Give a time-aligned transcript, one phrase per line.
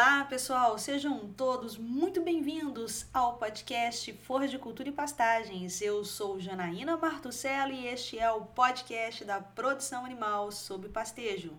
[0.00, 0.78] Olá, pessoal!
[0.78, 5.82] Sejam todos muito bem-vindos ao podcast Forra de Cultura e Pastagens.
[5.82, 11.50] Eu sou Janaína Martucelli e este é o podcast da produção animal sobre pastejo.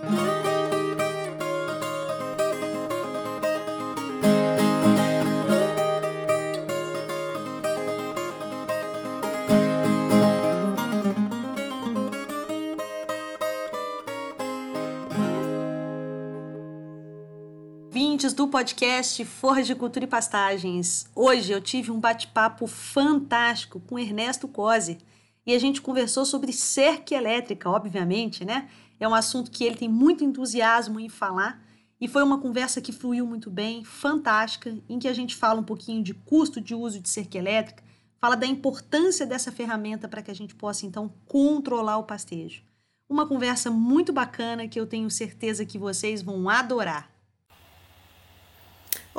[0.00, 0.37] ouvintes
[18.38, 21.10] do podcast Forra de Cultura e Pastagens.
[21.12, 24.98] Hoje eu tive um bate-papo fantástico com Ernesto Cosi
[25.44, 28.68] e a gente conversou sobre cerca elétrica, obviamente, né?
[29.00, 31.60] É um assunto que ele tem muito entusiasmo em falar
[32.00, 35.64] e foi uma conversa que fluiu muito bem, fantástica, em que a gente fala um
[35.64, 37.82] pouquinho de custo de uso de cerca elétrica,
[38.20, 42.62] fala da importância dessa ferramenta para que a gente possa então controlar o pastejo.
[43.08, 47.17] Uma conversa muito bacana que eu tenho certeza que vocês vão adorar.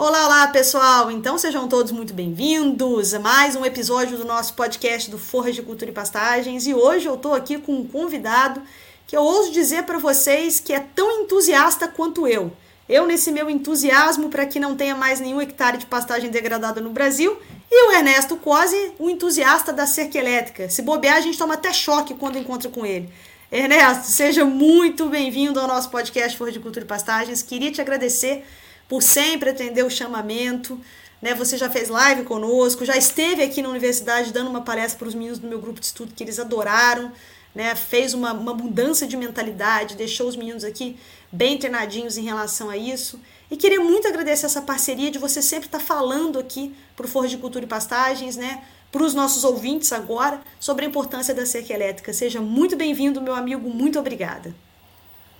[0.02, 1.12] Olá, olá pessoal!
[1.12, 5.61] Então sejam todos muito bem-vindos a mais um episódio do nosso podcast do Forra de
[5.61, 6.66] Cultura e Pastagens.
[6.66, 8.61] E hoje eu estou aqui com um convidado
[9.05, 12.50] que eu ouso dizer para vocês que é tão entusiasta quanto eu.
[12.88, 16.92] Eu, nesse meu entusiasmo para que não tenha mais nenhum hectare de pastagem degradada no
[16.92, 17.38] Brasil,
[17.70, 20.70] e o Ernesto Cosi, o entusiasta da cerca elétrica.
[20.70, 23.09] Se bobear, a gente toma até choque quando encontra com ele.
[23.52, 27.42] Ernesto, seja muito bem-vindo ao nosso podcast Forra de Cultura e Pastagens.
[27.42, 28.45] Queria te agradecer
[28.90, 30.78] por sempre atender o chamamento.
[31.22, 31.34] Né?
[31.36, 35.16] Você já fez live conosco, já esteve aqui na universidade dando uma palestra para os
[35.16, 37.14] meninos do meu grupo de estudo que eles adoraram.
[37.54, 37.73] Né?
[37.76, 40.98] Fez uma, uma mudança de mentalidade, deixou os meninos aqui
[41.32, 43.20] bem treinadinhos em relação a isso.
[43.52, 47.10] E queria muito agradecer essa parceria de você sempre estar tá falando aqui para o
[47.10, 48.64] Forra de Cultura e Pastagens, né?
[48.92, 52.12] para os nossos ouvintes agora, sobre a importância da cerca elétrica.
[52.12, 54.54] Seja muito bem-vindo, meu amigo, muito obrigada.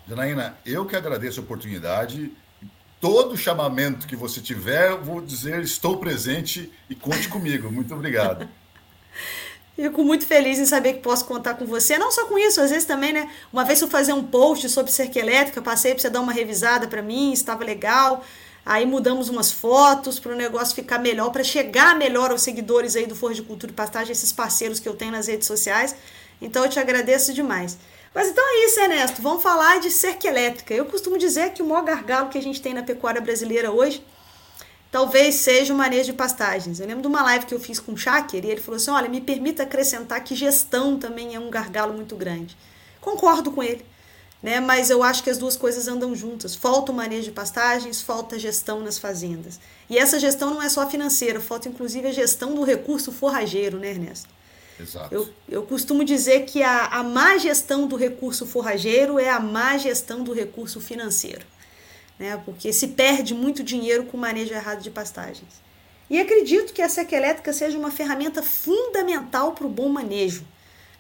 [0.08, 2.31] Janaína, eu que agradeço a oportunidade
[3.00, 7.72] todo chamamento que você tiver, eu vou dizer estou presente e conte comigo.
[7.72, 8.47] Muito obrigado.
[9.75, 11.98] Fico muito feliz em saber que posso contar com você.
[11.98, 13.32] Não só com isso, às vezes também, né?
[13.52, 16.86] Uma vez eu fazer um post sobre cerca elétrica, passei para você dar uma revisada
[16.86, 18.26] para mim, estava legal.
[18.65, 23.08] Aí mudamos umas fotos para o negócio ficar melhor, para chegar melhor aos seguidores aí
[23.08, 25.95] do Forra de Cultura e Pastagem, esses parceiros que eu tenho nas redes sociais.
[26.42, 27.77] Então eu te agradeço demais.
[28.14, 29.21] Mas então é isso, Ernesto.
[29.21, 30.73] Vamos falar de cerca elétrica.
[30.73, 34.03] Eu costumo dizer que o maior gargalo que a gente tem na pecuária brasileira hoje
[34.92, 36.80] talvez seja o manejo de pastagens.
[36.80, 38.92] Eu lembro de uma live que eu fiz com o Shaker e ele falou assim:
[38.92, 42.58] olha, me permita acrescentar que gestão também é um gargalo muito grande.
[42.99, 43.86] Concordo com ele.
[44.41, 44.59] Né?
[44.61, 46.55] Mas eu acho que as duas coisas andam juntas.
[46.55, 49.59] Falta o manejo de pastagens, falta gestão nas fazendas.
[49.89, 53.89] E essa gestão não é só financeira, falta inclusive a gestão do recurso forrageiro, né,
[53.89, 54.30] Ernesto?
[54.79, 55.13] Exato.
[55.13, 59.77] Eu, eu costumo dizer que a, a má gestão do recurso forrageiro é a má
[59.77, 61.45] gestão do recurso financeiro.
[62.17, 62.41] Né?
[62.45, 65.61] Porque se perde muito dinheiro com o manejo errado de pastagens.
[66.09, 70.45] E acredito que a seca elétrica seja uma ferramenta fundamental para o bom manejo.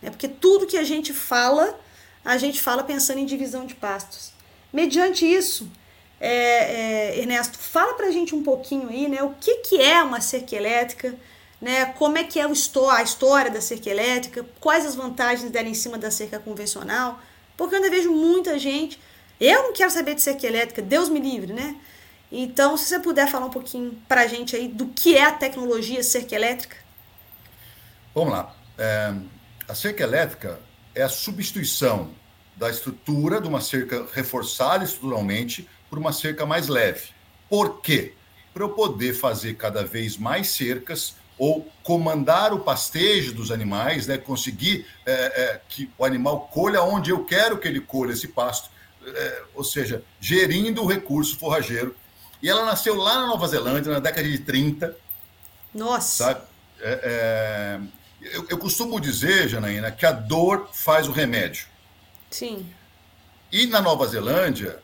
[0.01, 0.09] Né?
[0.09, 1.79] Porque tudo que a gente fala,
[2.23, 4.31] a gente fala pensando em divisão de pastos.
[4.71, 5.69] Mediante isso,
[6.19, 9.23] é, é, Ernesto, fala para a gente um pouquinho aí, né?
[9.23, 11.15] O que, que é uma cerca elétrica?
[11.61, 11.85] Né?
[11.85, 15.97] Como é que é a história da cerca elétrica, quais as vantagens dela em cima
[15.97, 17.19] da cerca convencional,
[17.57, 18.99] porque eu ainda vejo muita gente,
[19.39, 21.75] eu não quero saber de cerca elétrica, Deus me livre, né?
[22.31, 25.31] Então, se você puder falar um pouquinho para a gente aí do que é a
[25.31, 26.77] tecnologia cerca elétrica.
[28.13, 28.55] Vamos lá.
[28.77, 29.13] É,
[29.67, 30.59] a cerca elétrica
[30.93, 32.11] é a substituição
[32.55, 37.09] da estrutura de uma cerca reforçada estruturalmente por uma cerca mais leve.
[37.49, 38.13] Por quê?
[38.53, 44.17] Para eu poder fazer cada vez mais cercas ou comandar o pastejo dos animais, né?
[44.17, 48.69] conseguir é, é, que o animal colha onde eu quero que ele colha esse pasto,
[49.07, 51.95] é, ou seja, gerindo o recurso forrageiro.
[52.41, 54.95] E ela nasceu lá na Nova Zelândia, na década de 30.
[55.73, 56.25] Nossa!
[56.25, 56.41] Sabe?
[56.81, 57.79] É, é,
[58.21, 61.67] eu, eu costumo dizer, Janaína, que a dor faz o remédio.
[62.29, 62.69] Sim.
[63.49, 64.79] E na Nova Zelândia,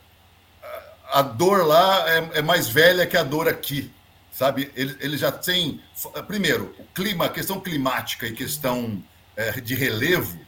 [1.10, 3.90] a dor lá é, é mais velha que a dor aqui
[4.36, 4.70] sabe?
[4.76, 5.80] Ele, ele já tem,
[6.26, 9.02] primeiro, clima, questão climática e questão
[9.34, 10.38] é, de relevo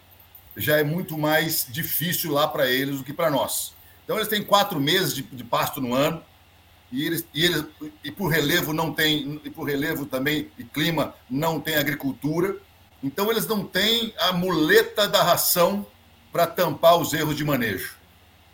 [0.55, 3.73] já é muito mais difícil lá para eles do que para nós.
[4.05, 6.23] Então eles têm quatro meses de, de pasto no ano
[6.93, 7.64] e eles, e eles
[8.05, 12.56] e por relevo não tem e por relevo também e clima não tem agricultura.
[13.02, 15.87] Então eles não têm a muleta da ração
[16.31, 17.96] para tampar os erros de manejo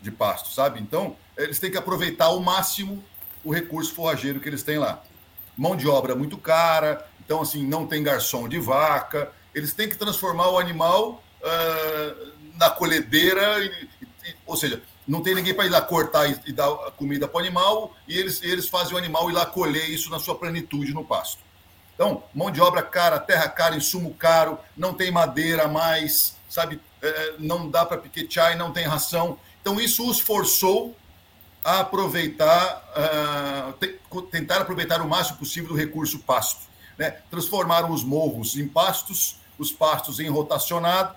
[0.01, 0.81] de pasto, sabe?
[0.81, 3.03] Então eles têm que aproveitar ao máximo
[3.43, 5.03] o recurso forrageiro que eles têm lá
[5.57, 9.31] mão de obra muito cara, então assim não tem garçom de vaca.
[9.55, 13.89] Eles têm que transformar o animal uh, na colhedeira, e,
[14.27, 17.39] e, ou seja, não tem ninguém para ir lá cortar e, e dar comida para
[17.39, 20.93] o animal, e eles, eles fazem o animal ir lá colher isso na sua plenitude
[20.93, 21.43] no pasto.
[21.95, 26.81] Então, mão de obra cara, terra cara, insumo caro, não tem madeira mais, sabe?
[27.01, 29.39] É, não dá para piquetear e não tem ração.
[29.61, 30.97] Então, isso os forçou
[31.65, 33.73] a aproveitar,
[34.13, 36.61] uh, tentar aproveitar o máximo possível do recurso pasto.
[36.99, 37.11] Né?
[37.31, 41.15] Transformaram os morros em pastos, os pastos em rotacionado,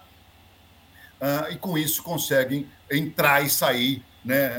[1.21, 4.01] uh, e com isso conseguem entrar e sair.
[4.23, 4.49] Né?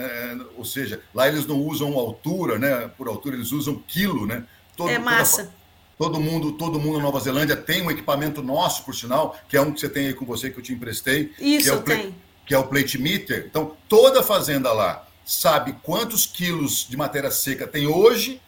[0.59, 2.91] Ou seja, lá eles não usam altura, né?
[2.99, 4.27] por altura eles usam quilo.
[4.27, 4.45] Né?
[4.77, 5.51] Todo, é massa.
[5.97, 9.57] Toda, todo mundo, todo mundo na Nova Zelândia tem um equipamento nosso, por sinal, que
[9.57, 11.33] é um que você tem aí com você que eu te emprestei.
[11.39, 12.15] Isso, que é o tem.
[12.45, 13.47] Que é o plate meter.
[13.47, 18.41] Então, toda fazenda lá sabe quantos quilos de matéria seca tem hoje,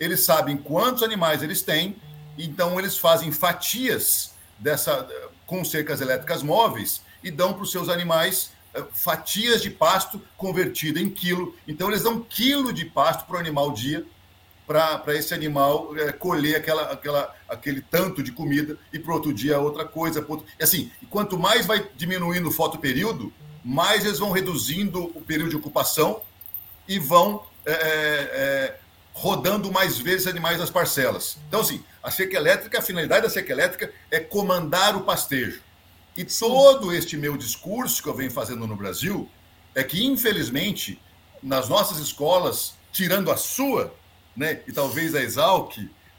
[0.00, 1.94] eles sabem quantos animais eles têm,
[2.36, 5.08] então eles fazem fatias dessa
[5.46, 10.98] com cercas elétricas móveis e dão para os seus animais eh, fatias de pasto convertida
[10.98, 11.56] em quilo.
[11.68, 14.04] Então eles dão quilo de pasto para o animal dia
[14.66, 19.60] para esse animal é, colher aquela, aquela, aquele tanto de comida e para outro dia
[19.60, 20.24] outra coisa.
[20.28, 20.44] Outro...
[20.58, 23.32] E assim, quanto mais vai diminuindo o fotoperíodo,
[23.68, 26.22] mais eles vão reduzindo o período de ocupação
[26.88, 28.78] e vão é, é, é,
[29.12, 31.36] rodando mais vezes animais nas parcelas.
[31.46, 35.60] Então, assim, a seca elétrica, a finalidade da seca elétrica é comandar o pastejo.
[36.16, 39.28] E todo este meu discurso que eu venho fazendo no Brasil
[39.74, 40.98] é que, infelizmente,
[41.42, 43.94] nas nossas escolas, tirando a sua,
[44.34, 45.76] né, e talvez a Exalc,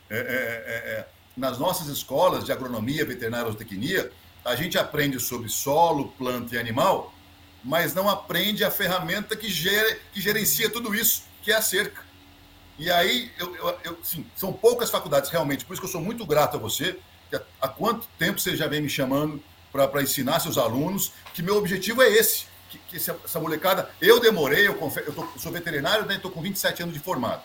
[0.08, 4.12] é, é, é, nas nossas escolas de agronomia, veterinária ou tecnia,
[4.46, 7.12] a gente aprende sobre solo, planta e animal,
[7.64, 12.02] mas não aprende a ferramenta que, que gerencia tudo isso, que é a cerca.
[12.78, 16.02] E aí, eu, eu, eu sim, são poucas faculdades realmente, por isso que eu sou
[16.02, 16.98] muito grato a você,
[17.34, 21.58] há, há quanto tempo você já vem me chamando para ensinar seus alunos, que meu
[21.58, 25.40] objetivo é esse, que, que essa, essa, molecada, eu demorei, eu, confesso, eu, tô, eu
[25.40, 27.44] sou veterinário, né, estou com 27 anos de formado.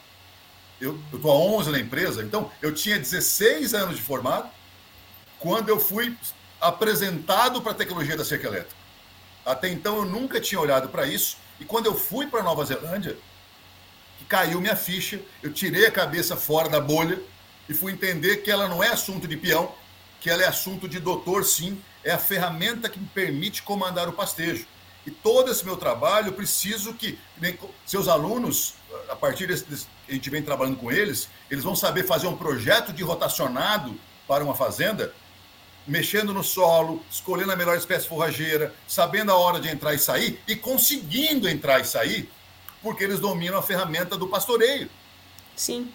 [0.81, 4.49] Eu estou há 11 na empresa, então eu tinha 16 anos de formado
[5.39, 6.17] quando eu fui
[6.61, 8.84] apresentado para a tecnologia da cerca elétrica.
[9.45, 11.37] Até então eu nunca tinha olhado para isso.
[11.61, 13.17] E quando eu fui para Nova Zelândia,
[14.29, 17.21] caiu minha ficha, eu tirei a cabeça fora da bolha
[17.69, 19.73] e fui entender que ela não é assunto de peão,
[20.21, 21.81] que ela é assunto de doutor, sim.
[22.03, 24.67] É a ferramenta que me permite comandar o pastejo.
[25.07, 27.19] E todo esse meu trabalho, eu preciso que
[27.85, 28.75] seus alunos,
[29.09, 32.37] a partir desse, desse, a gente vem trabalhando com eles, eles vão saber fazer um
[32.37, 35.15] projeto de rotacionado para uma fazenda
[35.87, 40.41] mexendo no solo, escolhendo a melhor espécie forrageira, sabendo a hora de entrar e sair
[40.49, 42.31] e conseguindo entrar e sair,
[42.83, 44.91] porque eles dominam a ferramenta do pastoreio.
[45.57, 45.93] Sim.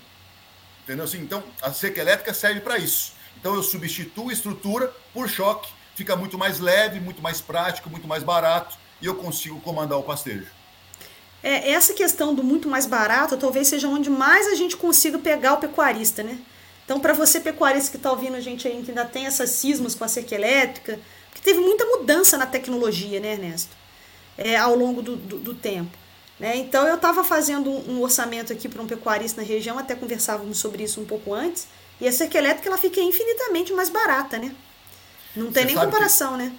[0.84, 1.06] Entendeu?
[1.06, 3.14] Assim, então, a seca elétrica serve para isso.
[3.40, 8.24] Então, eu substituo estrutura por choque, fica muito mais leve, muito mais prático, muito mais
[8.24, 10.48] barato e eu consigo comandar o pastejo.
[11.42, 15.54] É, essa questão do muito mais barato talvez seja onde mais a gente consiga pegar
[15.54, 16.38] o pecuarista, né?
[16.90, 19.94] Então, para você pecuarista que está ouvindo a gente aí, que ainda tem essas cismas
[19.94, 21.00] com a cerca elétrica,
[21.30, 23.78] porque teve muita mudança na tecnologia, né, Ernesto?
[24.36, 25.96] É, ao longo do, do, do tempo.
[26.40, 26.58] Né?
[26.58, 30.82] Então, eu estava fazendo um orçamento aqui para um pecuarista na região, até conversávamos sobre
[30.82, 31.68] isso um pouco antes,
[32.02, 34.56] e a cerca elétrica ela fica infinitamente mais barata, né?
[35.36, 36.52] Não tem você nem comparação, né?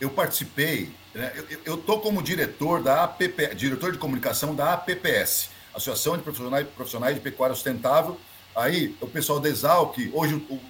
[0.00, 1.32] Eu participei, né?
[1.64, 7.16] eu estou como diretor da APP, diretor de comunicação da APPS, Associação de Profissionais, Profissionais
[7.16, 8.16] de Pecuária Sustentável,
[8.54, 10.60] Aí, o pessoal da Exalc, hoje o, o,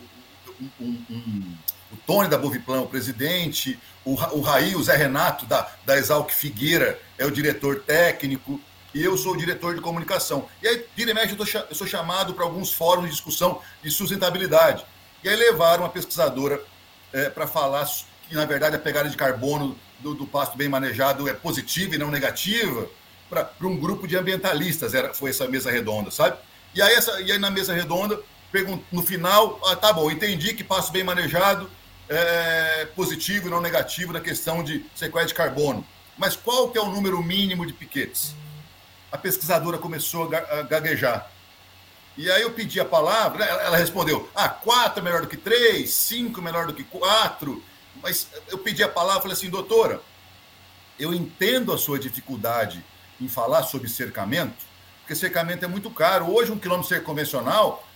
[0.80, 1.56] um,
[1.90, 6.30] o Tony da Boviplan, o presidente, o, o Raí, o Zé Renato da, da Exalc
[6.30, 8.60] Figueira é o diretor técnico,
[8.94, 10.48] e eu sou o diretor de comunicação.
[10.62, 13.60] E aí, vira e mexe, eu, tô, eu sou chamado para alguns fóruns de discussão
[13.82, 14.84] de sustentabilidade.
[15.24, 16.62] E aí levaram uma pesquisadora
[17.12, 17.88] é, para falar
[18.28, 21.98] que, na verdade, a pegada de carbono do, do pasto bem manejado é positiva e
[21.98, 22.86] não negativa,
[23.30, 26.36] para um grupo de ambientalistas, era, foi essa mesa redonda, sabe?
[26.74, 28.20] E aí, essa, e aí na mesa redonda,
[28.90, 31.70] no final, ah, tá bom, entendi que passo bem manejado
[32.08, 35.86] é positivo e não negativo na questão de sequestro de carbono.
[36.18, 38.34] Mas qual que é o número mínimo de piquetes?
[39.10, 41.30] A pesquisadora começou a gaguejar.
[42.16, 46.42] E aí eu pedi a palavra, ela respondeu: ah, quatro melhor do que três, cinco
[46.42, 47.62] melhor do que quatro.
[48.02, 50.02] Mas eu pedi a palavra falei assim, doutora,
[50.98, 52.84] eu entendo a sua dificuldade
[53.20, 54.64] em falar sobre cercamento,
[55.02, 56.32] porque cercamento é muito caro.
[56.32, 57.86] Hoje, um quilômetro cerco convencional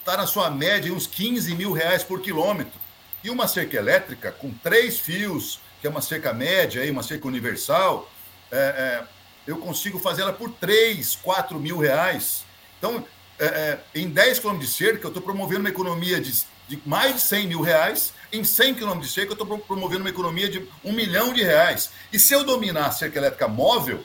[0.00, 2.80] está na sua média uns 15 mil reais por quilômetro.
[3.22, 8.10] E uma cerca elétrica com três fios, que é uma cerca média, uma cerca universal,
[8.50, 9.02] é, é,
[9.46, 12.44] eu consigo fazer ela por 3, 4 mil reais.
[12.78, 13.04] Então,
[13.38, 16.32] é, é em 10 quilômetros de cerca, eu estou promovendo uma economia de,
[16.66, 18.12] de, mais de 100 mil reais.
[18.32, 21.90] Em 100 quilômetros de cerca, eu estou promovendo uma economia de um milhão de reais.
[22.12, 24.02] E se eu dominar a cerca elétrica móvel,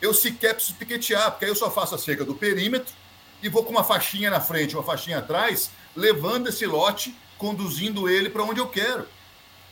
[0.00, 2.94] eu sequer preciso piquetear, porque aí eu só faço a cerca do perímetro
[3.42, 8.30] e vou com uma faixinha na frente, uma faixinha atrás, levando esse lote, conduzindo ele
[8.30, 9.06] para onde eu quero.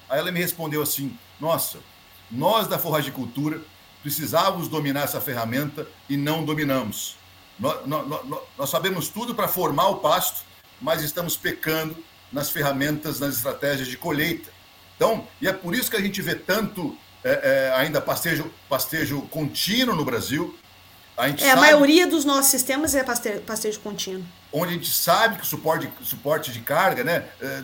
[0.08, 1.78] Aí ela me respondeu assim: Nossa,
[2.30, 3.60] nós da forragicultura
[4.02, 7.16] precisávamos dominar essa ferramenta e não dominamos.
[7.58, 8.06] Nós, nós,
[8.56, 10.44] nós sabemos tudo para formar o pasto,
[10.80, 11.96] mas estamos pecando
[12.30, 14.50] nas ferramentas, nas estratégias de colheita.
[14.94, 19.22] Então, e é por isso que a gente vê tanto é, é, ainda pastejo, pastejo
[19.22, 20.56] contínuo no Brasil.
[21.16, 24.24] A, é, a maioria dos nossos sistemas é pastejo, pastejo contínuo.
[24.52, 27.62] Onde a gente sabe que o suporte, suporte de carga né, é,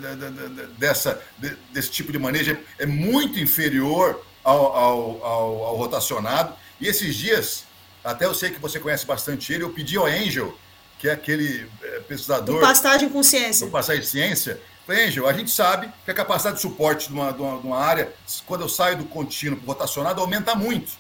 [0.76, 1.22] dessa,
[1.70, 6.54] desse tipo de manejo é, é muito inferior ao, ao, ao, ao rotacionado.
[6.80, 7.64] E esses dias,
[8.02, 10.58] até eu sei que você conhece bastante ele, eu pedi ao Angel,
[10.98, 12.56] que é aquele é, pesquisador.
[12.56, 13.66] Do pastagem com ciência.
[13.66, 14.60] Do pastagem ciência.
[14.88, 17.78] Angel, a gente sabe que a capacidade de suporte de uma, de uma, de uma
[17.78, 18.12] área,
[18.46, 20.92] quando eu saio do contínuo para rotacionado, aumenta muito.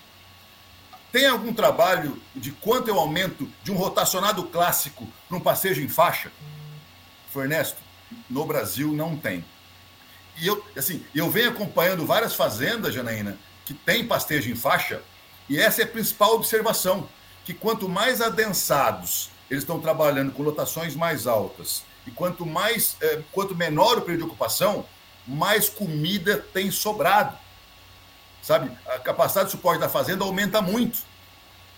[1.10, 5.88] Tem algum trabalho de quanto eu aumento de um rotacionado clássico para um passeio em
[5.88, 6.30] faixa?
[7.30, 7.78] Foi Ernesto?
[8.30, 9.44] No Brasil não tem.
[10.38, 15.02] E eu, assim, eu venho acompanhando várias fazendas, Janaína, que tem pastejo em faixa,
[15.48, 17.08] e essa é a principal observação,
[17.44, 23.22] que quanto mais adensados eles estão trabalhando com lotações mais altas, e quanto mais, é,
[23.32, 24.86] quanto menor o período de ocupação,
[25.26, 27.38] mais comida tem sobrado.
[28.42, 28.70] Sabe?
[28.86, 30.98] A capacidade de suporte da fazenda aumenta muito.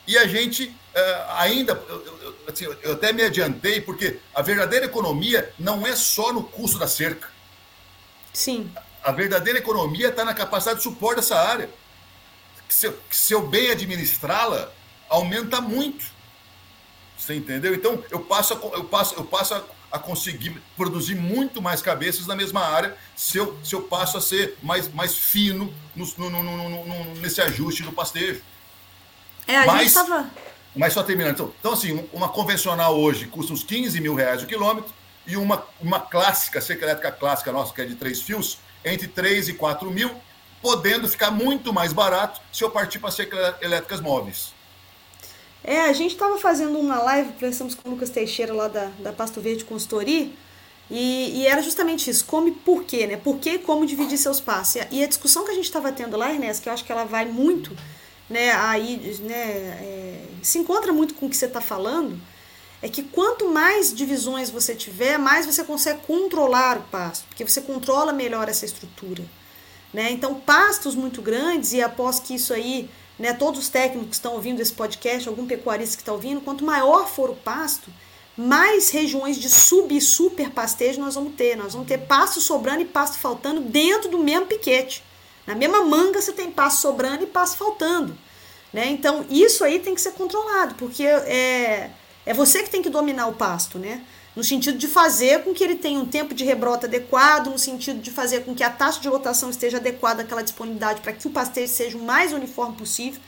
[0.07, 4.87] E a gente é, ainda, eu, eu, assim, eu até me adiantei, porque a verdadeira
[4.87, 7.28] economia não é só no custo da cerca.
[8.33, 8.73] Sim.
[9.02, 11.69] A verdadeira economia está na capacidade de suporte dessa área.
[12.69, 14.73] Se eu, se eu bem administrá-la,
[15.09, 16.04] aumenta muito.
[17.16, 17.75] Você entendeu?
[17.75, 19.64] Então, eu passo, a, eu passo, eu passo a,
[19.95, 24.21] a, conseguir produzir muito mais cabeças na mesma área se eu, se eu passo a
[24.21, 28.43] ser mais, mais fino no, no, no, nesse ajuste do pastejo.
[29.47, 30.31] É, a mas, gente estava.
[30.75, 31.35] Mas só terminando.
[31.35, 34.93] Então, então, assim, uma convencional hoje custa uns 15 mil reais o quilômetro
[35.27, 39.49] e uma, uma clássica, cerca elétrica clássica nossa, que é de três fios, entre 3
[39.49, 40.11] e 4 mil,
[40.61, 44.54] podendo ficar muito mais barato se eu partir para cerca elétricas móveis.
[45.66, 49.12] É, a gente estava fazendo uma live, conversamos com o Lucas Teixeira lá da, da
[49.14, 50.30] Pasto Verde Consultoria,
[50.90, 53.16] e, e, era justamente isso, come por quê, né?
[53.16, 54.83] Por que como dividir seus passos.
[54.90, 57.04] E a, discussão que a gente estava tendo lá, Ernesto, que eu acho que ela
[57.04, 57.75] vai muito,
[58.28, 62.21] né, aí, né, é, se encontra muito com o que você está falando,
[62.83, 67.62] é que quanto mais divisões você tiver, mais você consegue controlar o pasto, porque você
[67.62, 69.25] controla melhor essa estrutura.
[69.92, 70.11] Né?
[70.11, 74.35] Então, pastos muito grandes, e após que isso aí, né, todos os técnicos que estão
[74.35, 77.90] ouvindo esse podcast, algum pecuarista que está ouvindo, quanto maior for o pasto,
[78.37, 81.56] mais regiões de sub e super pastejo nós vamos ter.
[81.56, 85.04] Nós vamos ter pasto sobrando e pasto faltando dentro do mesmo piquete.
[85.47, 88.16] Na mesma manga você tem pasto sobrando e pasto faltando.
[88.73, 88.88] Né?
[88.88, 91.90] Então, isso aí tem que ser controlado, porque é
[92.26, 94.02] é você que tem que dominar o pasto, né?
[94.37, 98.00] No sentido de fazer com que ele tenha um tempo de rebrota adequado, no sentido
[98.00, 101.31] de fazer com que a taxa de lotação esteja adequada àquela disponibilidade para que o
[101.31, 103.21] pastejo seja o mais uniforme possível.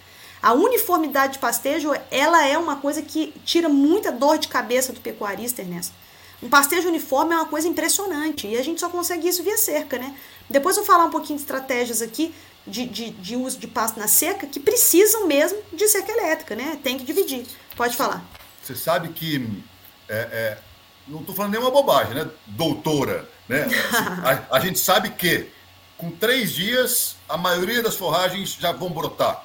[0.42, 5.00] A uniformidade de pastejo, ela é uma coisa que tira muita dor de cabeça do
[5.00, 5.94] pecuarista, Ernesto.
[6.42, 9.98] Um pastejo uniforme é uma coisa impressionante e a gente só consegue isso via cerca,
[9.98, 10.14] né?
[10.50, 12.34] Depois eu vou falar um pouquinho de estratégias aqui
[12.66, 16.78] de, de, de uso de pasto na seca que precisam mesmo de cerca elétrica, né?
[16.82, 17.46] Tem que dividir.
[17.76, 18.24] Pode falar.
[18.62, 19.48] Você sabe que.
[20.08, 20.58] É, é,
[21.06, 22.28] não estou falando nenhuma bobagem, né?
[22.46, 23.28] Doutora.
[23.48, 23.66] Né?
[24.50, 25.48] A, a, gente sabe que
[25.96, 29.44] com três dias a maioria das forragens já vão brotar.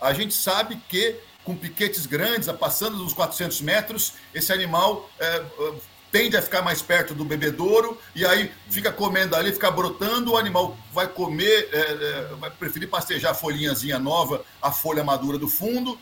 [0.00, 5.72] A gente sabe que com piquetes grandes, passando dos 400 metros, esse animal é, é,
[6.10, 10.36] tende a ficar mais perto do bebedouro e aí fica comendo ali, fica brotando, o
[10.36, 15.48] animal vai comer, é, é vai preferir pastejar a folhinhazinha nova, a folha madura do
[15.48, 15.98] fundo.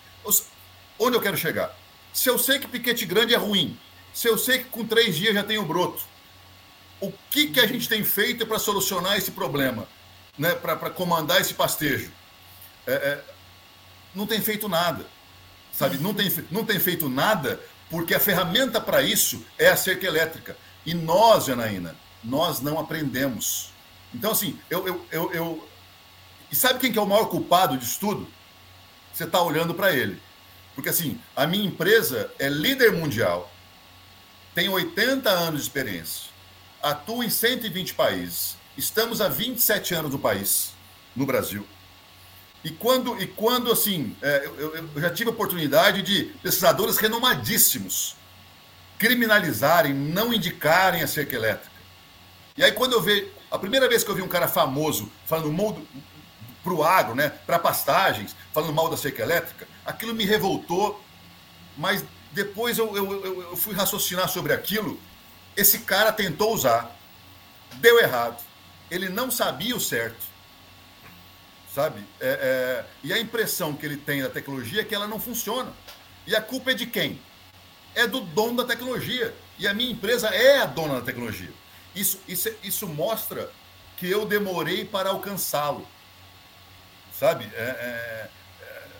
[0.99, 1.75] Onde eu quero chegar?
[2.13, 3.79] Se eu sei que piquete grande é ruim,
[4.13, 6.03] se eu sei que com três dias já tem o broto,
[7.01, 9.89] o que, que a gente tem feito para solucionar esse problema,
[10.39, 10.55] né?
[10.55, 12.11] para comandar esse pastejo?
[12.87, 13.25] É, é,
[14.15, 15.07] não tem feito nada,
[15.73, 15.99] sabe?
[15.99, 20.57] Não tem, não tem feito nada porque a ferramenta para isso é a cerca elétrica.
[20.85, 23.71] E nós, Janaína, nós não aprendemos.
[24.15, 25.69] Então, assim, eu, eu, eu, eu...
[26.51, 28.29] E sabe quem que é o maior culpado disso tudo?
[29.13, 30.21] Você está olhando para ele.
[30.75, 33.50] Porque assim, a minha empresa é líder mundial,
[34.55, 36.31] tem 80 anos de experiência,
[36.83, 40.73] atua em 120 países, estamos há 27 anos no país,
[41.15, 41.67] no Brasil.
[42.63, 48.17] E quando, e quando assim, é, eu, eu, já tive a oportunidade de pesquisadores renomadíssimos
[48.99, 51.75] criminalizarem, não indicarem a cerca elétrica.
[52.57, 53.29] E aí, quando eu vejo.
[53.51, 55.77] A primeira vez que eu vi um cara famoso falando mal
[56.63, 61.03] para o agro, né, para pastagens, falando mal da cerca elétrica, aquilo me revoltou,
[61.77, 65.01] mas depois eu, eu, eu, fui raciocinar sobre aquilo.
[65.57, 66.97] Esse cara tentou usar,
[67.77, 68.43] deu errado,
[68.91, 70.25] ele não sabia o certo,
[71.75, 72.05] sabe?
[72.21, 75.73] É, é, e a impressão que ele tem da tecnologia é que ela não funciona.
[76.27, 77.21] E a culpa é de quem?
[77.95, 79.35] É do dono da tecnologia.
[79.59, 81.53] E a minha empresa é a dona da tecnologia.
[81.95, 83.51] Isso, isso, isso mostra
[83.97, 85.87] que eu demorei para alcançá-lo.
[87.13, 87.45] Sabe?
[87.55, 88.31] É, é,
[88.63, 88.91] é,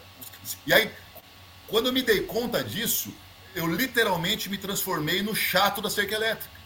[0.67, 0.93] e aí,
[1.71, 3.15] quando eu me dei conta disso,
[3.55, 6.61] eu literalmente me transformei no chato da cerca elétrica.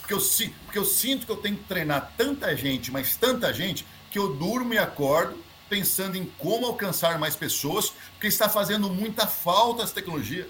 [0.00, 0.20] Porque eu,
[0.64, 4.34] porque eu sinto que eu tenho que treinar tanta gente, mas tanta gente, que eu
[4.34, 9.94] durmo e acordo pensando em como alcançar mais pessoas, porque está fazendo muita falta essa
[9.94, 10.46] tecnologia.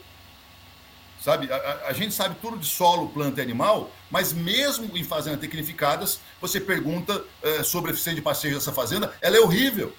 [1.21, 5.41] Sabe, a, a, gente sabe tudo de solo, planta e animal, mas mesmo em fazendas
[5.41, 9.95] tecnificadas, você pergunta uh, sobre a eficiência de passeio dessa fazenda, ela é horrível.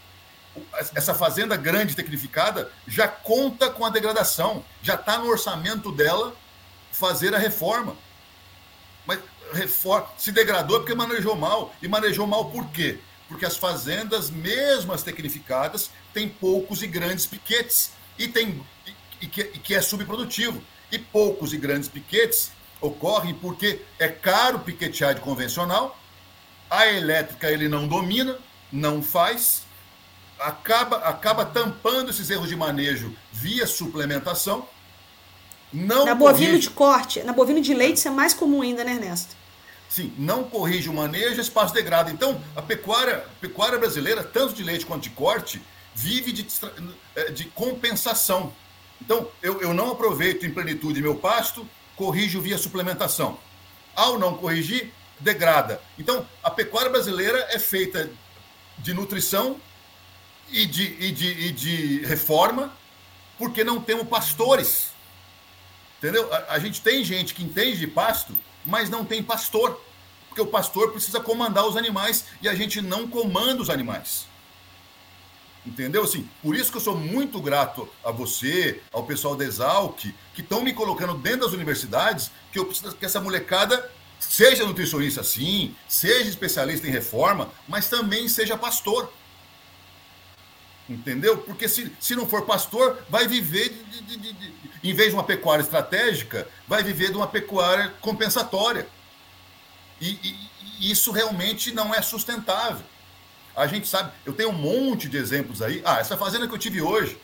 [0.96, 6.36] Essa fazenda grande tecnificada já conta com a degradação, já está no orçamento dela
[6.92, 7.96] fazer a reforma.
[9.06, 9.20] Mas
[9.52, 11.74] reforma, se degradou porque manejou mal.
[11.82, 13.00] E manejou mal por quê?
[13.28, 18.64] Porque as fazendas, mesmo as tecnificadas, têm poucos e grandes piquetes e, tem,
[19.20, 20.62] e, que, e que é subprodutivo.
[20.92, 25.98] E poucos e grandes piquetes ocorrem porque é caro piquetear de convencional,
[26.70, 28.38] a elétrica ele não domina,
[28.72, 29.63] não faz,
[30.44, 34.68] acaba, acaba tampando esses erros de manejo via suplementação.
[35.72, 36.68] Não na bovino corrige...
[36.68, 39.36] de corte, na bovino de leite isso é mais comum ainda, né, Ernesto?
[39.90, 42.12] Sim, não corrige o manejo, espaço degrada.
[42.12, 45.62] Então, a pecuária, a pecuária brasileira, tanto de leite quanto de corte,
[45.96, 46.46] vive de,
[47.16, 48.54] eh, de compensação.
[49.02, 53.38] Então, eu, eu não aproveito em plenitude meu pasto, corrijo via suplementação.
[53.96, 55.80] Ao não corrigir, degrada.
[55.98, 58.10] Então, a pecuária brasileira é feita
[58.80, 59.60] de nutrição
[60.54, 62.72] e de, e de, e de reforma,
[63.38, 64.92] porque não temos pastores.
[65.98, 66.32] Entendeu?
[66.32, 68.34] A, a, gente tem gente que entende de pasto,
[68.64, 69.82] mas não tem pastor.
[70.30, 74.28] Porque o pastor precisa comandar os animais e a gente não comanda os animais.
[75.66, 76.04] Entendeu?
[76.04, 79.98] Assim, por isso que eu sou muito grato a você, ao pessoal da Exalc,
[80.34, 83.90] que estão me colocando dentro das universidades, que eu preciso que essa molecada
[84.20, 89.12] seja nutricionista sim, seja especialista em reforma, mas também seja pastor.
[90.90, 91.38] Entendeu?
[91.38, 95.16] Porque se, se não for pastor, vai viver, de, de, de, de, em vez de
[95.16, 98.86] uma pecuária estratégica, vai viver de uma pecuária compensatória.
[100.02, 102.86] E, e, e isso realmente não é sustentável.
[103.56, 105.82] A gente sabe, eu tenho um monte de exemplos aí.
[105.86, 107.18] Ah, essa fazenda que eu tive hoje,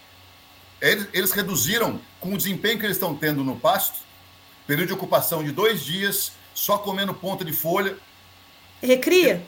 [0.79, 3.99] eles, eles reduziram, com o desempenho que eles estão tendo no pasto,
[4.65, 7.97] período de ocupação de dois dias, só comendo ponta de folha.
[8.81, 9.45] Recria?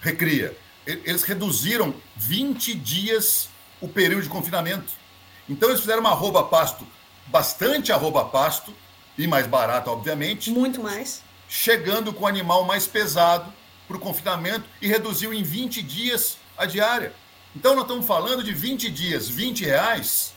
[0.00, 0.56] Recria
[1.04, 3.48] eles reduziram 20 dias
[3.80, 4.92] o período de confinamento.
[5.48, 6.86] Então eles fizeram uma arroba pasto,
[7.26, 8.74] bastante arroba pasto,
[9.18, 10.50] e mais barata, obviamente.
[10.50, 11.22] Muito mais.
[11.48, 13.52] Chegando com o animal mais pesado
[13.86, 17.12] para o confinamento e reduziu em 20 dias a diária.
[17.54, 20.32] Então nós estamos falando de 20 dias, 20 reais,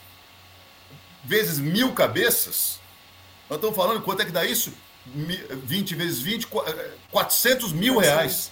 [1.24, 2.80] vezes mil cabeças.
[3.50, 4.74] Nós estamos falando quanto é que dá isso?
[5.06, 6.48] 20 vezes 20,
[7.12, 8.52] 400 mil reais.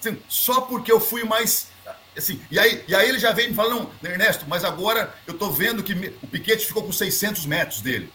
[0.00, 1.68] Assim, só porque eu fui mais.
[2.16, 5.34] Assim, e, aí, e aí ele já vem me falando, não, Ernesto, mas agora eu
[5.34, 8.12] estou vendo que o Piquete ficou com 600 metros dele.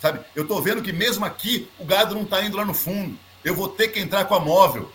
[0.00, 0.20] Sabe?
[0.34, 3.18] Eu estou vendo que mesmo aqui o gado não está indo lá no fundo.
[3.44, 4.90] Eu vou ter que entrar com a móvel.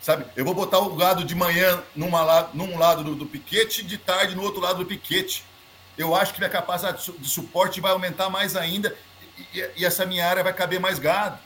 [0.00, 0.24] Sabe?
[0.34, 4.34] Eu vou botar o gado de manhã numa, num lado do, do piquete, de tarde
[4.34, 5.44] no outro lado do piquete.
[5.96, 8.96] Eu acho que minha capacidade de suporte vai aumentar mais ainda
[9.54, 11.38] e, e essa minha área vai caber mais gado.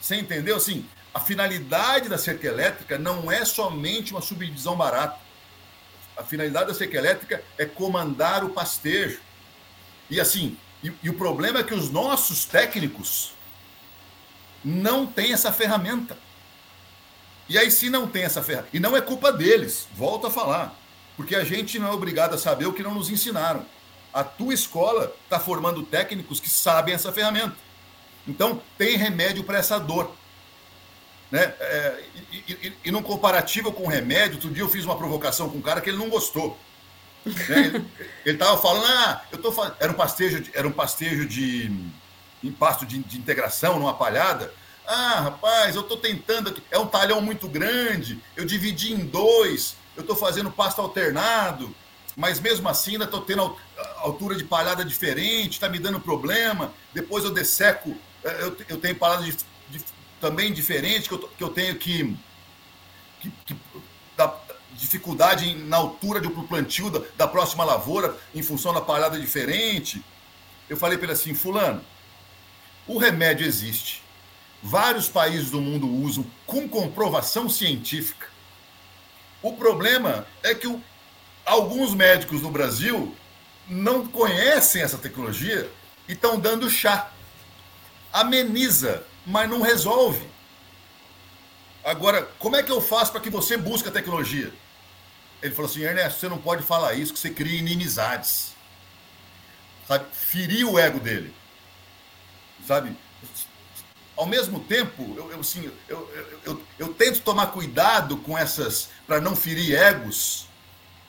[0.00, 0.56] Você entendeu?
[0.56, 0.84] Assim,
[1.16, 5.18] a finalidade da cerca elétrica não é somente uma subdivisão barata.
[6.14, 9.22] A finalidade da cerca elétrica é comandar o pastejo.
[10.10, 13.32] E assim, e, e o problema é que os nossos técnicos
[14.62, 16.18] não têm essa ferramenta.
[17.48, 20.78] E aí, se não tem essa ferramenta, e não é culpa deles, volto a falar,
[21.16, 23.64] porque a gente não é obrigado a saber o que não nos ensinaram.
[24.12, 27.56] A tua escola está formando técnicos que sabem essa ferramenta.
[28.28, 30.14] Então, tem remédio para essa dor.
[31.30, 31.42] Né?
[31.58, 35.58] É, e, e, e num comparativo com remédio, outro dia eu fiz uma provocação com
[35.58, 36.58] um cara que ele não gostou.
[37.24, 37.84] Né?
[38.24, 39.76] Ele estava falando, ah, eu tô falando.
[39.80, 41.70] Era um pastejo, era um pastejo de
[42.42, 44.52] em pasto de, de, integração, numa palhada.
[44.86, 46.62] Ah, rapaz, eu estou tentando aqui.
[46.70, 51.74] É um talhão muito grande, eu dividi em dois, eu estou fazendo pasto alternado,
[52.16, 53.56] mas mesmo assim ainda estou tendo
[53.96, 56.72] altura de palhada diferente, está me dando problema.
[56.94, 59.44] Depois eu desseco, eu, eu tenho palhada de, de
[60.26, 62.16] também diferente, que eu, que eu tenho que,
[63.20, 63.56] que, que
[64.16, 64.36] da,
[64.72, 70.02] dificuldade na altura do plantio da, da próxima lavoura, em função da parada diferente.
[70.68, 71.80] Eu falei para ele assim, fulano,
[72.88, 74.02] o remédio existe.
[74.60, 78.26] Vários países do mundo usam com comprovação científica.
[79.40, 80.82] O problema é que o,
[81.44, 83.14] alguns médicos no Brasil
[83.68, 85.70] não conhecem essa tecnologia
[86.08, 87.12] e estão dando chá.
[88.12, 90.24] Ameniza, mas não resolve.
[91.84, 94.52] Agora, como é que eu faço para que você busque a tecnologia?
[95.42, 98.54] Ele falou assim, Ernesto, você não pode falar isso, que você cria inimizades.
[99.86, 100.06] Sabe?
[100.12, 101.34] Ferir o ego dele.
[102.66, 102.96] Sabe?
[104.16, 106.10] Ao mesmo tempo, eu, eu, assim, eu,
[106.44, 110.48] eu, eu, tento tomar cuidado com essas, para não ferir egos.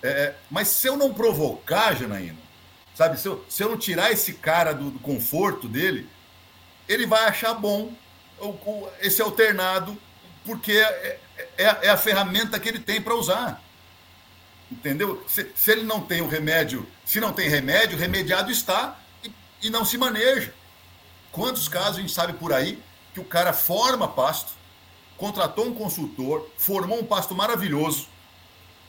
[0.04, 2.38] É, mas se eu não provocar, Janaína,
[2.94, 3.20] sabe?
[3.20, 6.08] Se eu, se eu não tirar esse cara do, do conforto dele,
[6.88, 7.94] ele vai achar bom
[9.02, 9.98] esse alternado
[10.46, 11.20] porque é,
[11.58, 13.62] é, é a ferramenta que ele tem para usar.
[14.72, 15.24] Entendeu?
[15.28, 19.32] Se, se, ele não tem o remédio, se não tem remédio, remediado está e,
[19.64, 20.54] e não se maneja.
[21.32, 22.82] Quantos casos a gente sabe por aí
[23.14, 24.54] que o cara forma pasto,
[25.18, 28.08] contratou um consultor, formou um pasto maravilhoso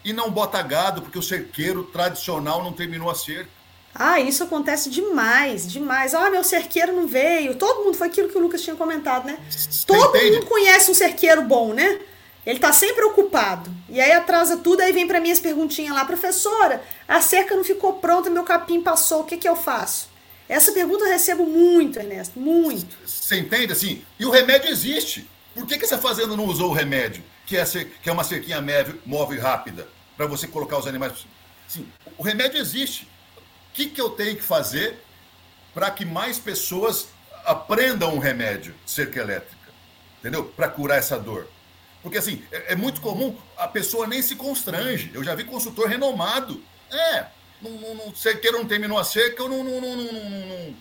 [0.04, 3.50] e não bota gado porque o cerqueiro tradicional não terminou a cerca.
[3.94, 6.14] Ah, isso acontece demais, demais.
[6.14, 7.57] Ah, meu cerqueiro não veio.
[7.57, 9.38] Todo mundo, foi aquilo que o Lucas tinha comentado, né?
[9.87, 11.98] Todo mundo conhece um cerqueiro bom, né?
[12.46, 13.70] Ele tá sempre ocupado.
[13.88, 17.64] E aí atrasa tudo, aí vem para mim as perguntinhas lá, professora, a cerca não
[17.64, 20.09] ficou pronta, meu capim passou, o que que eu faço?
[20.48, 22.96] Essa pergunta eu recebo muito, Ernesto, muito.
[23.05, 24.03] Você entende assim?
[24.18, 25.29] E o remédio existe.
[25.55, 28.64] Por que, que essa fazenda não usou o remédio, que é, que é uma cerquinha
[29.05, 31.27] móvel e rápida, para você colocar os animais?
[31.66, 33.07] Sim, o remédio existe
[33.79, 34.99] que, que eu tenho que fazer
[35.73, 37.09] para que mais pessoas
[37.45, 39.57] aprendam o remédio de cerca elétrica?
[40.19, 40.45] Entendeu?
[40.45, 41.47] Para curar essa dor.
[42.03, 45.12] Porque assim, é, é, muito comum, a pessoa nem se constrange.
[45.14, 46.61] Eu já vi consultor renomado.
[46.91, 47.27] É,
[47.62, 50.77] não, não, não, cerqueiro não terminou a cerca, eu não, não, não, não,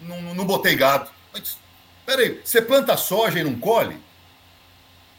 [0.00, 1.08] não, não, não botei gado.
[1.32, 1.56] Mas,
[2.04, 3.96] peraí, você planta soja e não colhe?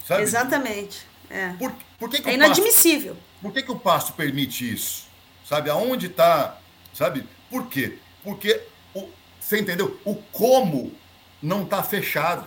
[0.05, 0.23] Sabe?
[0.23, 1.07] Exatamente.
[1.29, 3.15] É, por, por que que é inadmissível.
[3.15, 5.05] Pasto, por que, que o pasto permite isso?
[5.45, 6.60] Sabe, aonde está
[6.93, 7.25] Sabe?
[7.49, 7.97] Por quê?
[8.23, 8.61] Porque
[8.93, 9.07] o,
[9.39, 9.99] você entendeu?
[10.05, 10.93] O como
[11.41, 12.45] não está fechado.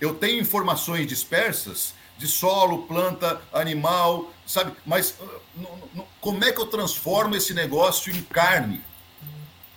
[0.00, 4.72] Eu tenho informações dispersas de solo, planta, animal, sabe?
[4.86, 8.80] Mas uh, como é que eu transformo esse negócio em carne?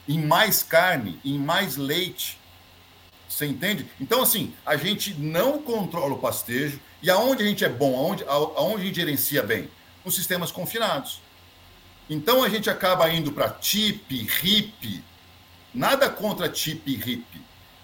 [0.08, 2.39] Em mais carne, em mais leite.
[3.28, 3.89] Você entende?
[4.00, 6.80] Então, assim, a gente não controla o pastejo.
[7.02, 9.70] E aonde a gente é bom, aonde, aonde a gente gerencia bem?
[10.04, 11.20] Nos sistemas confinados.
[12.10, 15.04] Então a gente acaba indo para tip, hip.
[15.74, 17.26] Nada contra tip e hip.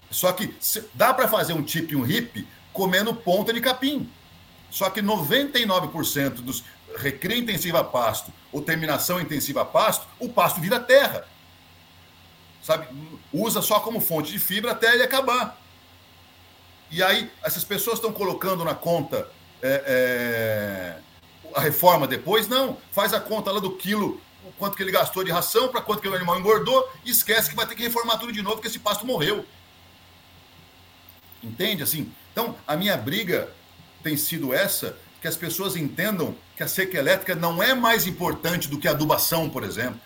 [0.09, 0.53] Só que
[0.93, 4.09] dá para fazer um tip e um hip comendo ponta de capim.
[4.69, 6.63] Só que 99% dos
[6.97, 11.25] recria intensiva pasto ou terminação intensiva pasto, o pasto vira terra.
[12.61, 12.87] Sabe?
[13.33, 15.59] Usa só como fonte de fibra até ele acabar.
[16.91, 19.27] E aí, essas pessoas estão colocando na conta
[19.61, 21.10] é, é
[21.55, 22.77] a reforma depois, não.
[22.91, 26.01] Faz a conta lá do quilo, o quanto que ele gastou de ração, para quanto
[26.01, 28.67] que o animal engordou, e esquece que vai ter que reformar tudo de novo, porque
[28.67, 29.45] esse pasto morreu.
[31.43, 31.83] Entende?
[31.83, 33.51] Assim, então, a minha briga
[34.03, 38.67] tem sido essa, que as pessoas entendam que a seca elétrica não é mais importante
[38.67, 39.99] do que a adubação, por exemplo.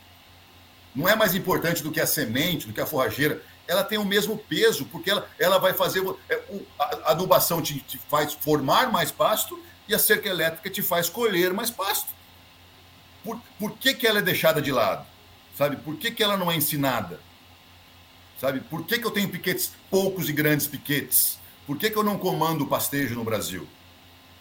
[0.93, 3.41] Não é mais importante do que a semente, do que a forrageira.
[3.67, 6.01] Ela tem o mesmo peso, porque ela, ela vai fazer.
[6.29, 6.41] É,
[6.79, 11.54] a adubação te, te faz formar mais pasto e a cerca elétrica te faz colher
[11.54, 12.13] mais pasto.
[13.24, 15.06] Por, por que, que ela é deixada de lado?
[15.58, 15.78] Sabe?
[15.78, 17.19] Por que, que ela não é ensinada?
[18.39, 18.60] Sabe?
[18.60, 21.39] Por que, que eu tenho piquetes, poucos e grandes piquetes?
[21.65, 23.67] Por que, que eu não comando o pastejo no Brasil?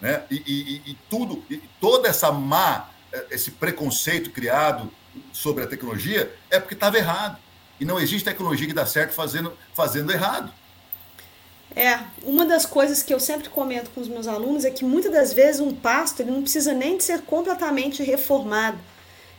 [0.01, 0.25] Né?
[0.31, 4.93] E, e, e tudo, e toda essa má, eh, esse preconceito criado
[5.33, 7.39] sobre a tecnologia é porque estava errado.
[7.81, 10.53] E não existe tecnologia que dá certo fazendo, fazendo errado.
[11.77, 15.11] É, uma das coisas que eu sempre comento com os meus alunos é que muitas
[15.11, 18.79] das vezes um pasto ele não precisa nem de ser completamente reformado.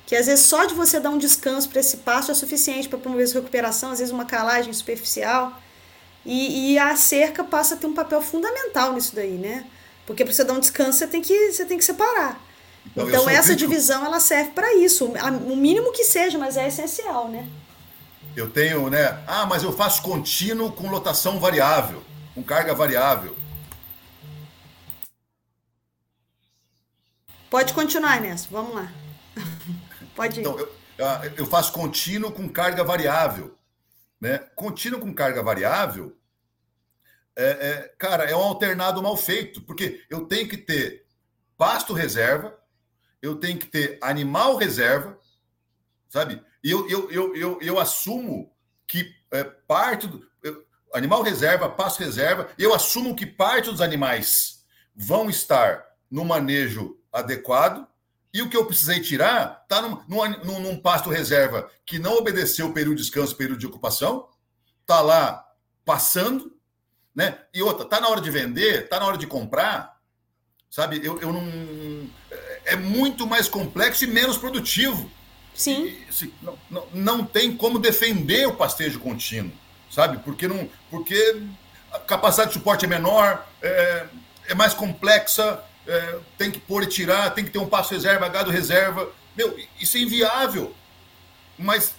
[0.05, 2.99] Que às vezes só de você dar um descanso para esse pasto é suficiente para
[2.99, 5.59] promover sua recuperação, às vezes uma calagem superficial.
[6.25, 9.63] E, e, a cerca passa a ter um papel fundamental nisso daí, né?
[10.07, 12.41] Porque para você dar um descanso você tem que, você tem que separar.
[12.91, 17.29] Então, então essa divisão ela serve para isso, o mínimo que seja, mas é essencial,
[17.29, 17.47] né?
[18.35, 19.19] Eu tenho, né?
[19.27, 22.03] Ah, mas eu faço contínuo com lotação variável
[22.35, 23.35] com carga variável.
[27.49, 28.51] Pode continuar, Ernesto.
[28.51, 28.91] Vamos lá.
[30.15, 30.41] Pode ir.
[30.41, 30.69] Então, eu,
[31.37, 33.57] eu faço contínuo com carga variável.
[34.19, 34.37] Né?
[34.55, 36.17] Contínuo com carga variável,
[37.37, 41.05] é, é, cara, é um alternado mal feito, porque eu tenho que ter
[41.57, 42.57] pasto reserva,
[43.21, 45.19] eu tenho que ter animal reserva,
[46.07, 46.41] sabe?
[46.63, 48.53] E eu, eu, eu, eu, eu assumo
[48.87, 50.25] que é, parte do.
[50.41, 54.63] Eu, animal reserva, passo reserva, eu assumo que parte dos animais
[54.95, 57.87] vão estar no manejo adequado
[58.33, 60.01] e o que eu precisei tirar está num,
[60.43, 64.27] num, num, pasto reserva que não obedeceu o período de descanso, período de ocupação,
[64.81, 65.45] está lá
[65.85, 66.53] passando,
[67.15, 67.39] né?
[67.53, 70.01] E outra, está na hora de vender, está na hora de comprar,
[70.69, 70.99] sabe?
[71.01, 72.09] Eu, eu não.
[72.65, 75.09] É muito mais complexo e menos produtivo.
[75.53, 75.85] Sim.
[75.85, 79.53] E, assim, não, não, não tem como defender o pastejo contínuo,
[79.95, 80.17] sabe?
[80.17, 80.69] Porque não.
[80.91, 81.41] Porque
[81.91, 84.05] a capacidade de suporte é menor, é,
[84.49, 88.27] é mais complexa, é, tem que pôr e tirar, tem que ter um passo reserva,
[88.27, 89.09] gado reserva.
[89.35, 90.75] Meu, isso é inviável.
[91.57, 91.95] Mas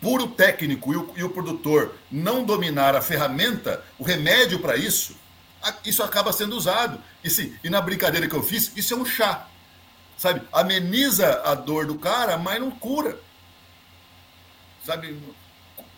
[0.00, 4.76] por o técnico e o, e o produtor não dominar a ferramenta, o remédio para
[4.76, 5.16] isso,
[5.84, 6.98] isso acaba sendo usado.
[7.22, 9.46] E, sim, e na brincadeira que eu fiz, isso é um chá.
[10.16, 10.42] Sabe?
[10.52, 13.18] Ameniza a dor do cara, mas não cura.
[14.84, 15.18] Sabe?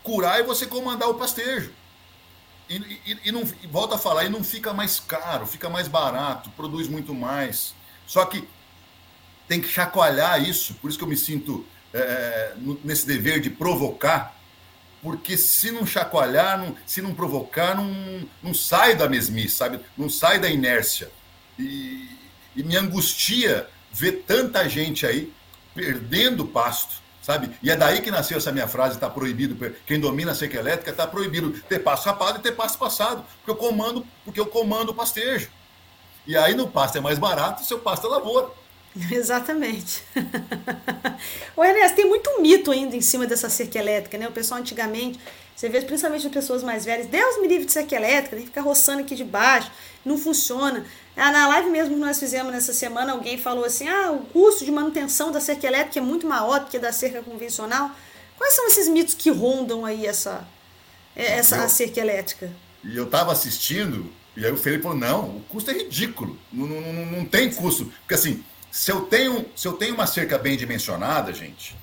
[0.06, 1.72] Curar é você comandar o pastejo.
[2.70, 5.88] E, e, e não, e volta a falar, e não fica mais caro, fica mais
[5.88, 7.74] barato, produz muito mais.
[8.06, 8.46] Só que
[9.48, 14.40] tem que chacoalhar isso, por isso que eu me sinto é, nesse dever de provocar,
[15.02, 19.80] porque se não chacoalhar, não, se não provocar, não, não sai da mesmice, sabe?
[19.98, 21.10] Não sai da inércia.
[21.58, 22.08] E,
[22.54, 25.32] e me angustia ver tanta gente aí
[25.74, 27.50] perdendo pasto sabe?
[27.60, 30.92] E é daí que nasceu essa minha frase, está proibido, quem domina a seca elétrica
[30.92, 34.90] está proibido ter passo rapado e ter passo passado, porque eu comando, porque eu comando
[34.90, 35.50] o pastejo.
[36.24, 38.48] E aí no pasto é mais barato, seu pasto é lavoura.
[39.10, 40.04] Exatamente.
[41.56, 44.28] o Ernesto, tem muito mito ainda em cima dessa cerca elétrica, né?
[44.28, 45.18] O pessoal antigamente,
[45.54, 48.50] você vê principalmente as pessoas mais velhas, Deus me livre de cerca elétrica, tem que
[48.50, 49.68] ficar roçando aqui de baixo,
[50.04, 50.86] não funciona.
[51.16, 54.64] Ah, na live mesmo que nós fizemos nessa semana, alguém falou assim: ah, o custo
[54.64, 57.90] de manutenção da cerca elétrica é muito maior do que da cerca convencional.
[58.36, 60.46] Quais são esses mitos que rondam aí essa,
[61.16, 62.50] é, essa eu, cerca elétrica?
[62.84, 66.66] E eu estava assistindo, e aí o Felipe falou: não, o custo é ridículo, não,
[66.66, 67.86] não, não, não tem custo.
[68.00, 71.74] Porque assim, se eu, tenho, se eu tenho uma cerca bem dimensionada, gente,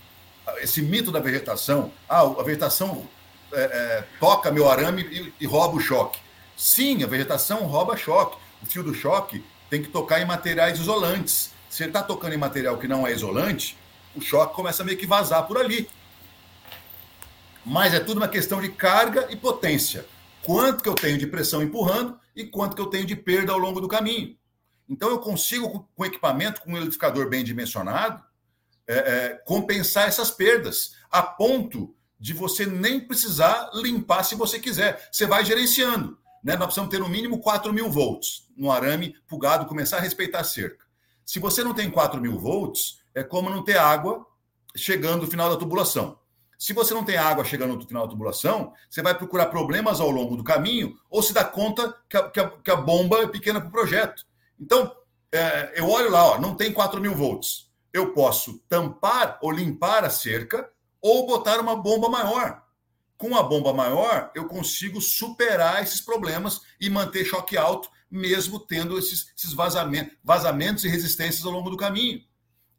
[0.58, 3.10] esse mito da vegetação, ah, a vegetação
[3.52, 6.20] é, é, toca meu arame e, e rouba o choque.
[6.56, 11.52] Sim, a vegetação rouba choque o fio do choque tem que tocar em materiais isolantes.
[11.70, 13.78] Se ele está tocando em material que não é isolante,
[14.16, 15.90] o choque começa a meio que vazar por ali.
[17.66, 20.06] Mas é tudo uma questão de carga e potência.
[20.44, 23.58] Quanto que eu tenho de pressão empurrando e quanto que eu tenho de perda ao
[23.58, 24.38] longo do caminho.
[24.88, 28.24] Então eu consigo, com equipamento, com um eletrificador bem dimensionado,
[28.88, 35.10] é, é, compensar essas perdas, a ponto de você nem precisar limpar se você quiser.
[35.12, 39.36] Você vai gerenciando né, nós precisamos ter no mínimo 4 mil volts no arame para
[39.36, 40.86] o gado começar a respeitar a cerca.
[41.26, 44.26] Se você não tem 4 mil volts, é como não ter água
[44.76, 46.20] chegando no final da tubulação.
[46.60, 50.10] Se você não tem água chegando no final da tubulação, você vai procurar problemas ao
[50.10, 53.28] longo do caminho ou se dá conta que a, que a, que a bomba é
[53.28, 54.26] pequena para o projeto.
[54.60, 54.94] Então,
[55.32, 57.70] é, eu olho lá, ó, não tem 4 mil volts.
[57.92, 60.70] Eu posso tampar ou limpar a cerca
[61.02, 62.63] ou botar uma bomba maior
[63.24, 69.00] com a bomba maior, eu consigo superar esses problemas e manter choque alto, mesmo tendo
[69.00, 72.22] esses, esses vazamentos, vazamentos e resistências ao longo do caminho.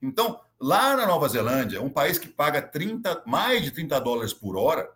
[0.02, 4.54] Então, lá na Nova Zelândia, um país que paga 30, mais de 30 dólares por
[4.54, 4.86] hora,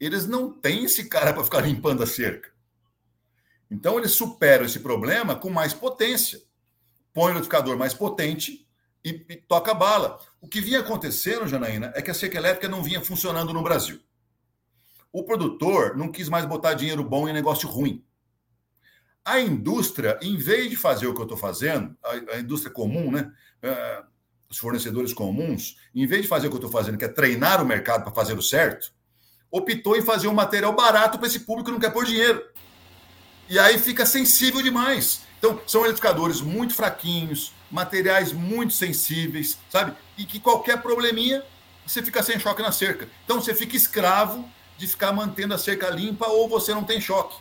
[0.00, 2.50] eles não têm esse cara para ficar limpando a cerca.
[3.70, 6.40] Então, eles superam esse problema com mais potência.
[7.12, 8.66] Põe o notificador mais potente
[9.04, 10.18] e, e toca a bala.
[10.40, 14.00] O que vinha acontecendo, Janaína, é que a cerca elétrica não vinha funcionando no Brasil.
[15.12, 18.04] O produtor não quis mais botar dinheiro bom em negócio ruim.
[19.24, 23.10] A indústria, em vez de fazer o que eu estou fazendo, a, a, indústria comum,
[23.10, 23.30] né?
[23.62, 24.06] Uh,
[24.48, 27.62] os fornecedores comuns, em vez de fazer o que eu estou fazendo, que é treinar
[27.62, 28.92] o mercado para fazer o certo,
[29.50, 32.42] optou em fazer um material barato para esse público que não quer pôr dinheiro.
[33.48, 35.22] E aí fica sensível demais.
[35.38, 39.94] Então, são eletrificadores muito fraquinhos, materiais muito sensíveis, sabe?
[40.16, 41.42] E que qualquer probleminha,
[41.86, 43.08] você fica sem choque na cerca.
[43.24, 47.36] Então, você fica escravo de ficar mantendo a cerca limpa ou você não tem choque.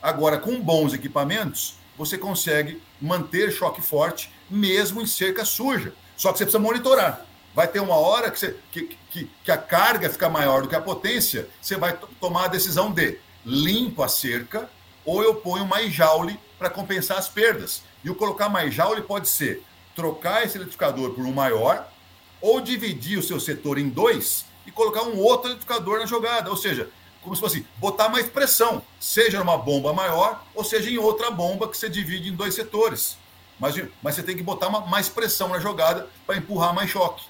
[0.00, 5.92] Agora, com bons equipamentos, você consegue manter choque forte mesmo em cerca suja.
[6.16, 7.26] Só que você precisa monitorar.
[7.54, 10.76] Vai ter uma hora que, você, que, que, que a carga fica maior do que
[10.76, 14.70] a potência, você vai tomar a decisão de limpo a cerca
[15.04, 17.82] ou eu ponho mais jaule para compensar as perdas.
[18.04, 19.62] E o colocar mais jaule pode ser
[19.94, 21.88] trocar esse eletrificador por um maior
[22.40, 26.50] ou dividir o seu setor em dois e colocar um outro eletrificador na jogada.
[26.50, 26.90] Ou seja,
[27.22, 31.68] como se fosse botar mais pressão, seja numa bomba maior ou seja em outra bomba
[31.68, 33.16] que você divide em dois setores.
[33.58, 37.24] mas, mas você tem que botar uma, mais pressão na jogada para empurrar mais choque.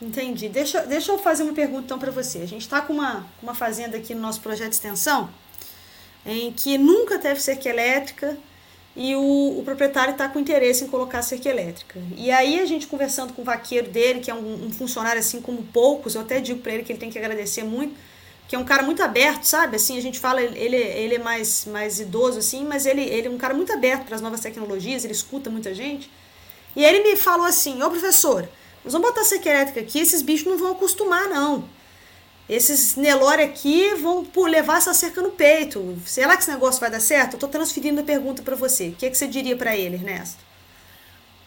[0.00, 0.48] Entendi.
[0.48, 2.38] Deixa, deixa eu fazer uma pergunta então para você.
[2.38, 5.30] A gente está com uma, uma fazenda aqui no nosso projeto de extensão
[6.24, 8.38] em que nunca teve cerca elétrica
[8.94, 11.98] e o, o proprietário está com interesse em colocar cerca elétrica.
[12.16, 15.40] E aí a gente conversando com o vaqueiro dele, que é um, um funcionário assim
[15.40, 17.94] como poucos, eu até digo para ele que ele tem que agradecer muito,
[18.46, 19.76] que é um cara muito aberto, sabe?
[19.76, 23.30] Assim, a gente fala, ele, ele é mais, mais idoso assim, mas ele, ele é
[23.30, 26.10] um cara muito aberto para as novas tecnologias, ele escuta muita gente.
[26.76, 28.46] E ele me falou assim: "Ô professor,
[28.84, 31.64] nós vamos botar cerca elétrica aqui, esses bichos não vão acostumar não.
[32.48, 35.96] Esses Nelore aqui vão levar essa cerca no peito.
[36.04, 37.32] Será que esse negócio vai dar certo?
[37.32, 38.88] Eu estou transferindo a pergunta para você.
[38.88, 40.38] O que, é que você diria para ele, Ernesto?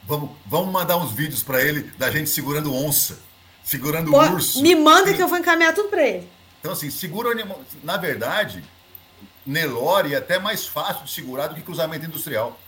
[0.03, 3.19] Vamos, vamos mandar uns vídeos para ele da gente segurando onça,
[3.63, 4.61] segurando Pô, urso.
[4.61, 6.29] Me manda que eu vou encaminhar tudo para ele.
[6.59, 7.61] Então, assim, segura o animal.
[7.83, 8.63] Na verdade,
[9.45, 12.59] Nelore é até mais fácil de segurar do que cruzamento industrial.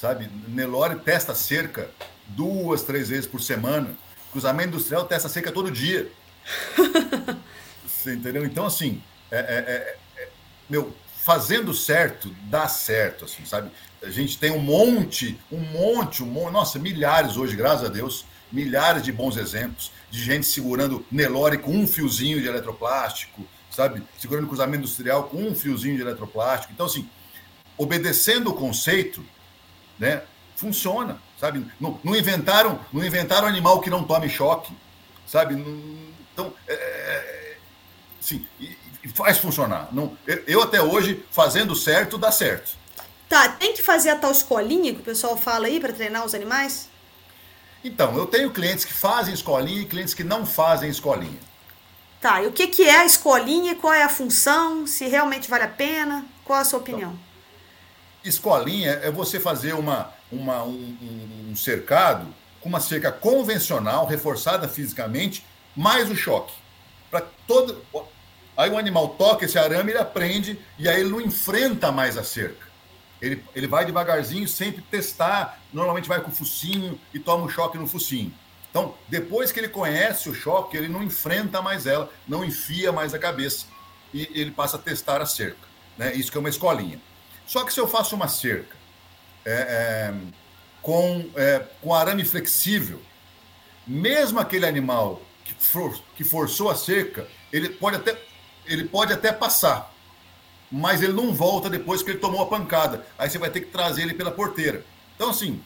[0.00, 0.30] Sabe?
[0.48, 1.90] Nelore testa cerca
[2.28, 3.96] duas, três vezes por semana.
[4.30, 6.10] Cruzamento industrial testa cerca todo dia.
[7.86, 8.44] Você entendeu?
[8.44, 10.28] Então, assim, é, é, é, é,
[10.68, 13.70] meu, fazendo certo, dá certo, assim, sabe?
[14.02, 18.24] A gente tem um monte, um monte, um monte, nossa, milhares hoje, graças a Deus,
[18.50, 24.02] milhares de bons exemplos de gente segurando Nelore com um fiozinho de eletroplástico, sabe?
[24.18, 26.72] Segurando cruzamento industrial com um fiozinho de eletroplástico.
[26.72, 27.08] Então, assim,
[27.78, 29.24] obedecendo o conceito,
[29.98, 30.22] né?
[30.54, 31.66] Funciona, sabe?
[31.80, 34.72] Não, não inventaram, não inventaram animal que não tome choque,
[35.26, 35.56] sabe?
[35.56, 36.01] Não,
[36.32, 37.56] então, é, é,
[38.20, 39.88] sim, e, e faz funcionar.
[39.92, 40.16] Não,
[40.46, 42.72] eu até hoje, fazendo certo, dá certo.
[43.28, 46.34] Tá, tem que fazer a tal escolinha que o pessoal fala aí para treinar os
[46.34, 46.88] animais?
[47.84, 51.38] Então, eu tenho clientes que fazem escolinha e clientes que não fazem escolinha.
[52.20, 53.74] Tá, e o que, que é a escolinha?
[53.74, 54.86] Qual é a função?
[54.86, 56.24] Se realmente vale a pena?
[56.44, 57.10] Qual a sua opinião?
[57.10, 57.32] Então,
[58.24, 65.44] escolinha é você fazer uma, uma, um, um cercado com uma cerca convencional, reforçada fisicamente,
[65.76, 66.54] mais o choque.
[67.10, 67.82] Para todo.
[68.56, 72.24] Aí o animal toca esse arame, ele aprende e aí ele não enfrenta mais a
[72.24, 72.70] cerca.
[73.20, 75.60] Ele, ele vai devagarzinho, sempre testar.
[75.72, 78.34] Normalmente vai com o focinho e toma um choque no focinho.
[78.70, 83.12] Então, depois que ele conhece o choque, ele não enfrenta mais ela, não enfia mais
[83.12, 83.66] a cabeça
[84.14, 85.68] e ele passa a testar a cerca.
[85.96, 86.14] Né?
[86.14, 87.00] Isso que é uma escolinha.
[87.46, 88.74] Só que se eu faço uma cerca
[89.44, 90.14] é, é,
[90.80, 93.00] com, é, com arame flexível,
[93.86, 98.18] mesmo aquele animal que, for, que forçou a cerca, ele pode, até,
[98.66, 99.92] ele pode até passar,
[100.70, 103.06] mas ele não volta depois que ele tomou a pancada.
[103.18, 104.84] Aí você vai ter que trazer ele pela porteira.
[105.14, 105.62] Então, assim,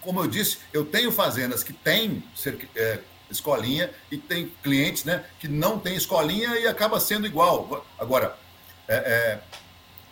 [0.00, 2.22] como eu disse, eu tenho fazendas que têm
[2.74, 7.86] é, escolinha e tem clientes né, que não tem escolinha e acaba sendo igual.
[7.98, 8.36] Agora,
[8.88, 9.40] é, é,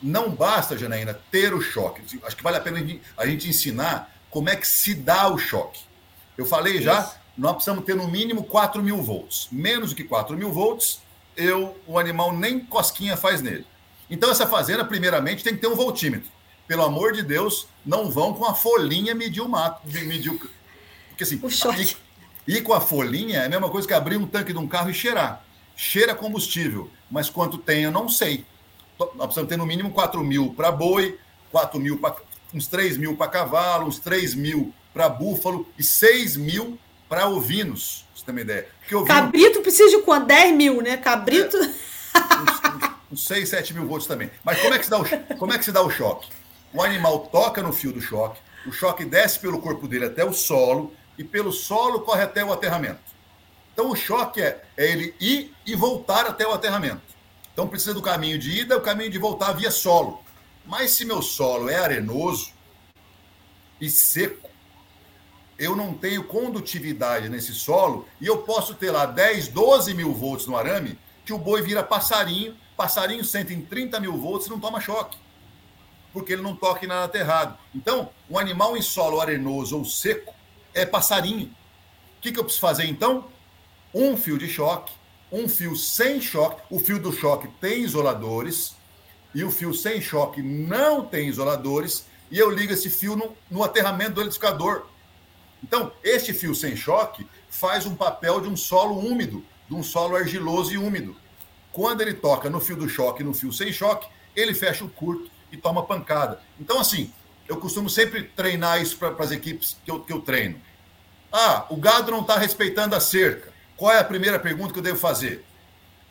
[0.00, 2.02] não basta, Janaína, ter o choque.
[2.22, 2.78] Acho que vale a pena
[3.16, 5.80] a gente ensinar como é que se dá o choque.
[6.36, 9.46] Eu falei já nós precisamos ter no mínimo 4 mil volts.
[9.52, 11.00] Menos do que 4 mil volts,
[11.36, 13.64] eu, o animal nem cosquinha faz nele.
[14.10, 16.28] Então, essa fazenda, primeiramente, tem que ter um voltímetro.
[16.66, 19.80] Pelo amor de Deus, não vão com a folhinha medir o mato.
[19.86, 20.38] Medir o...
[21.10, 21.40] Porque assim.
[22.46, 24.90] Ir, com a folhinha é a mesma coisa que abrir um tanque de um carro
[24.90, 25.44] e cheirar.
[25.76, 28.44] Cheira combustível, mas quanto tem eu não sei.
[28.98, 31.18] Nós precisamos ter no mínimo 4 mil para boi,
[31.52, 32.16] 4 mil para
[32.52, 38.04] uns 3 mil para cavalo, uns 3 mil para búfalo e 6 mil para ovinos,
[38.14, 38.68] você tem uma ideia.
[38.86, 39.06] Ovino...
[39.06, 40.26] Cabrito precisa de quanto?
[40.26, 40.96] 10 mil, né?
[40.96, 41.56] Cabrito.
[41.56, 41.68] É,
[43.10, 44.30] uns, uns 6, 7 mil volts também.
[44.44, 46.28] Mas como é, que se dá o, como é que se dá o choque?
[46.72, 50.32] O animal toca no fio do choque, o choque desce pelo corpo dele até o
[50.32, 53.00] solo, e pelo solo corre até o aterramento.
[53.72, 57.02] Então o choque é, é ele ir e voltar até o aterramento.
[57.52, 60.22] Então precisa do caminho de ida e o caminho de voltar via solo.
[60.64, 62.52] Mas se meu solo é arenoso
[63.80, 64.47] e seco,
[65.58, 70.46] eu não tenho condutividade nesse solo e eu posso ter lá 10, 12 mil volts
[70.46, 74.60] no arame, que o boi vira passarinho, passarinho senta em 30 mil volts e não
[74.60, 75.18] toma choque,
[76.12, 77.58] porque ele não toca em nada aterrado.
[77.74, 80.32] Então, um animal em solo arenoso ou seco
[80.72, 81.46] é passarinho.
[81.46, 83.26] O que, que eu preciso fazer então?
[83.92, 84.92] Um fio de choque,
[85.30, 86.62] um fio sem choque.
[86.70, 88.76] O fio do choque tem isoladores
[89.34, 92.06] e o fio sem choque não tem isoladores.
[92.30, 94.86] E eu ligo esse fio no, no aterramento do edificador
[95.62, 100.16] então, este fio sem choque faz um papel de um solo úmido, de um solo
[100.16, 101.16] argiloso e úmido.
[101.72, 104.88] Quando ele toca no fio do choque e no fio sem choque, ele fecha o
[104.88, 106.40] curto e toma pancada.
[106.60, 107.12] Então, assim,
[107.48, 110.60] eu costumo sempre treinar isso para as equipes que eu, que eu treino.
[111.32, 113.52] Ah, o gado não está respeitando a cerca.
[113.76, 115.44] Qual é a primeira pergunta que eu devo fazer?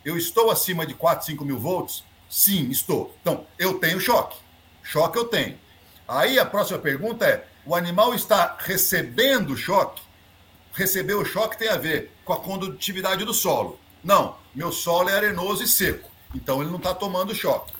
[0.04, 2.04] Eu estou acima de 4, 5 mil volts?
[2.28, 3.14] Sim, estou.
[3.20, 4.36] Então, eu tenho choque.
[4.82, 5.58] Choque eu tenho.
[6.06, 10.00] Aí a próxima pergunta é: o animal está recebendo choque?
[10.72, 13.78] Receber o choque tem a ver com a condutividade do solo.
[14.02, 17.74] Não, meu solo é arenoso e seco, então ele não está tomando choque.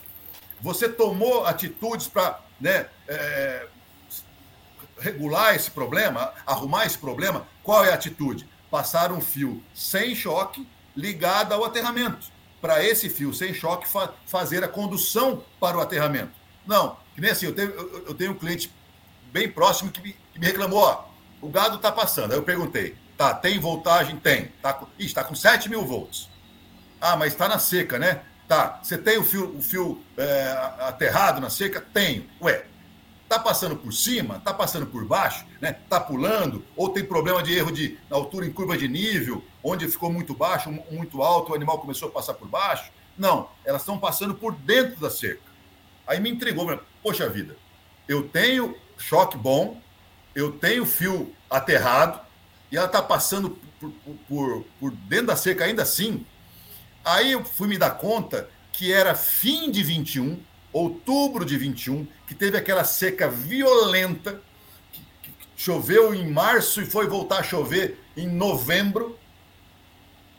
[0.61, 3.67] Você tomou atitudes para né, é,
[4.99, 7.49] regular esse problema, arrumar esse problema?
[7.63, 8.47] Qual é a atitude?
[8.71, 12.27] Passar um fio sem choque ligado ao aterramento.
[12.61, 16.33] Para esse fio sem choque fa fazer a condução para o aterramento.
[16.67, 18.71] Não, que nem assim, eu tenho, eu, eu tenho um cliente
[19.33, 21.05] bem próximo que me, que me reclamou, ó,
[21.41, 22.33] o gado está passando.
[22.33, 24.17] Aí eu perguntei, tá, tem voltagem?
[24.17, 24.53] Tem.
[24.63, 26.29] Tá ixi, está com 7 mil volts.
[27.01, 28.23] Ah, mas está na seca, né?
[28.47, 31.81] Tá, você tem o fio, o fio é, aterrado na seca?
[31.81, 32.27] Tenho.
[32.41, 32.65] Ué,
[33.29, 34.41] tá passando por cima?
[34.41, 35.45] Tá passando por baixo?
[35.61, 35.73] Né?
[35.89, 36.65] Tá pulando?
[36.75, 40.71] Ou tem problema de erro de altura em curva de nível, onde ficou muito baixo,
[40.91, 42.91] muito alto, o animal começou a passar por baixo?
[43.19, 45.43] Não, elas estão passando por dentro da cerca.
[46.07, 47.55] Aí me entregou, poxa vida,
[48.09, 49.81] eu tenho choque bom,
[50.35, 52.21] eu tenho fio aterrado,
[52.71, 53.91] e ela está passando por,
[54.29, 56.27] por, por dentro da cerca ainda assim,
[57.09, 60.39] Aí eu fui me dar conta que era fim de 21,
[60.71, 64.43] outubro de 21, que teve aquela seca violenta,
[64.93, 69.19] que, que choveu em março e foi voltar a chover em novembro.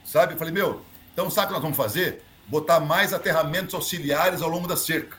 [0.06, 0.34] Sabe?
[0.34, 2.24] Eu falei, meu, então sabe o que nós vamos fazer?
[2.48, 5.18] Botar mais aterramentos auxiliares ao longo da cerca.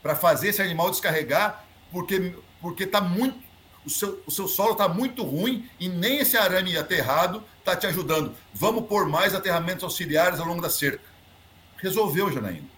[0.00, 3.38] Para fazer esse animal descarregar, porque porque está muito
[3.84, 7.86] o seu, o seu solo está muito ruim e nem esse arame aterrado está te
[7.86, 8.34] ajudando.
[8.52, 11.04] Vamos pôr mais aterramentos auxiliares ao longo da cerca.
[11.78, 12.68] Resolveu, Janaína.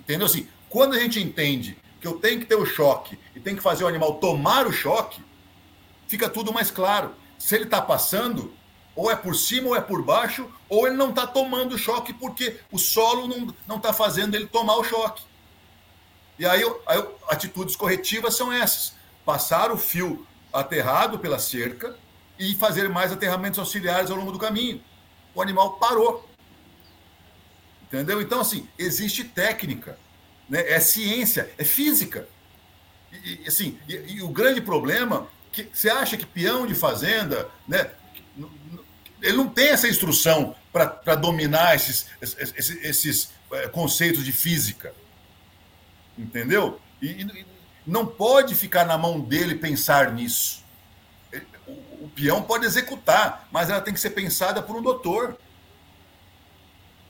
[0.00, 0.26] Entendeu?
[0.26, 3.62] Assim, quando a gente entende que eu tenho que ter o choque e tem que
[3.62, 5.22] fazer o animal tomar o choque,
[6.08, 7.14] fica tudo mais claro.
[7.38, 8.54] Se ele está passando,
[8.96, 12.12] ou é por cima ou é por baixo, ou ele não está tomando o choque
[12.14, 13.28] porque o solo
[13.66, 15.22] não está fazendo ele tomar o choque.
[16.38, 21.96] E aí, aí atitudes corretivas são essas passar o fio aterrado pela cerca
[22.38, 24.82] e fazer mais aterramentos auxiliares ao longo do caminho.
[25.34, 26.28] O animal parou.
[27.82, 28.20] Entendeu?
[28.20, 29.98] Então, assim, existe técnica,
[30.48, 30.68] né?
[30.70, 32.28] é ciência, é física.
[33.12, 37.48] E, e assim, e, e, o grande problema que você acha que peão de fazenda,
[37.68, 37.90] né,
[39.22, 44.92] ele não tem essa instrução para dominar esses, esses, esses, é, conceitos de física.
[46.18, 46.80] Entendeu?
[47.02, 47.26] E,
[47.86, 50.62] não pode ficar na mão dele pensar nisso.
[51.66, 55.36] O, o peão pode executar, mas ela tem que ser pensada por um doutor.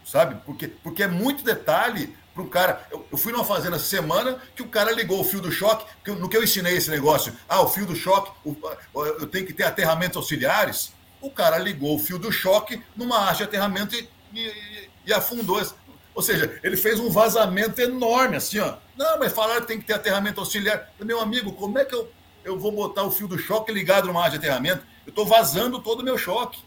[0.05, 0.37] Sabe?
[0.45, 2.87] Porque, porque é muito detalhe para um cara.
[2.91, 5.87] Eu, eu, fui numa fazenda essa semana que o cara ligou o fio do choque.
[6.05, 8.57] Que, no que eu ensinei esse negócio, ah, o fio do choque, o,
[8.95, 10.93] eu tenho que ter aterramentos auxiliares.
[11.21, 15.63] O cara ligou o fio do choque numa haste de aterramento e, e, e afundou.
[16.15, 18.77] Ou seja, ele fez um vazamento enorme, assim, ó.
[18.97, 20.93] Não, mas falaram que tem que ter aterramento auxiliar.
[21.01, 22.11] Meu amigo, como é que eu,
[22.45, 24.85] eu vou botar o fio do choque ligado numa área de aterramento?
[25.05, 26.63] Eu estou vazando todo o meu choque.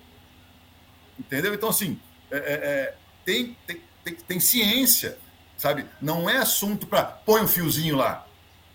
[1.18, 1.54] Entendeu?
[1.54, 1.98] Então, assim,
[2.30, 5.18] é, é, é, tem, tem, tem, tem, ciência,
[5.58, 5.86] sabe?
[6.02, 8.28] Não é assunto para põe um fiozinho lá,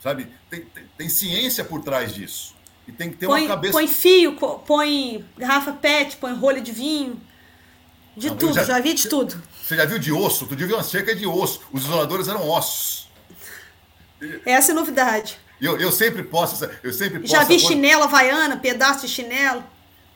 [0.02, 0.26] sabe?
[0.48, 2.54] Tem, tem, tem, ciência por trás disso.
[2.88, 3.72] E tem que ter põe, uma cabeça.
[3.72, 4.34] Põe fio,
[4.66, 7.20] põe garrafa PET, põe rolha de vinho.
[8.16, 9.42] De Não, tudo, já, já, vi de tudo.
[9.62, 10.46] Você já viu de osso?
[10.46, 11.62] Tu viu uma cerca de osso.
[11.72, 13.08] Os isoladores eram ossos.
[14.44, 15.38] Essa é a novidade.
[15.60, 17.32] Eu, eu sempre posso, eu sempre posso.
[17.32, 19.64] Já vi chinela havaiana, pedaço de chinelo.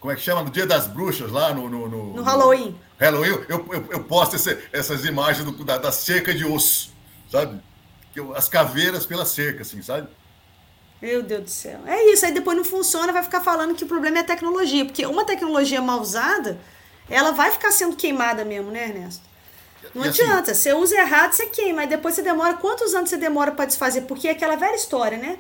[0.01, 0.43] Como é que chama?
[0.43, 1.69] No dia das bruxas, lá no.
[1.69, 2.79] No, no, no Halloween.
[2.99, 6.91] Halloween, eu, eu, eu posto esse, essas imagens do, da, da, cerca de osso,
[7.31, 7.61] sabe?
[8.35, 10.09] as caveiras pela cerca, assim, sabe?
[11.03, 11.81] Meu Deus do céu.
[11.87, 14.85] É isso, aí depois não funciona, vai ficar falando que o problema é a tecnologia.
[14.87, 16.59] Porque uma tecnologia mal usada,
[17.09, 19.23] ela vai ficar sendo queimada mesmo, né, Ernesto?
[19.95, 22.55] Não e assim, adianta, assim, você usa errado, você queima, mas depois você demora.
[22.55, 24.03] Quantos anos você demora para desfazer?
[24.03, 25.39] Porque é aquela velha história, né?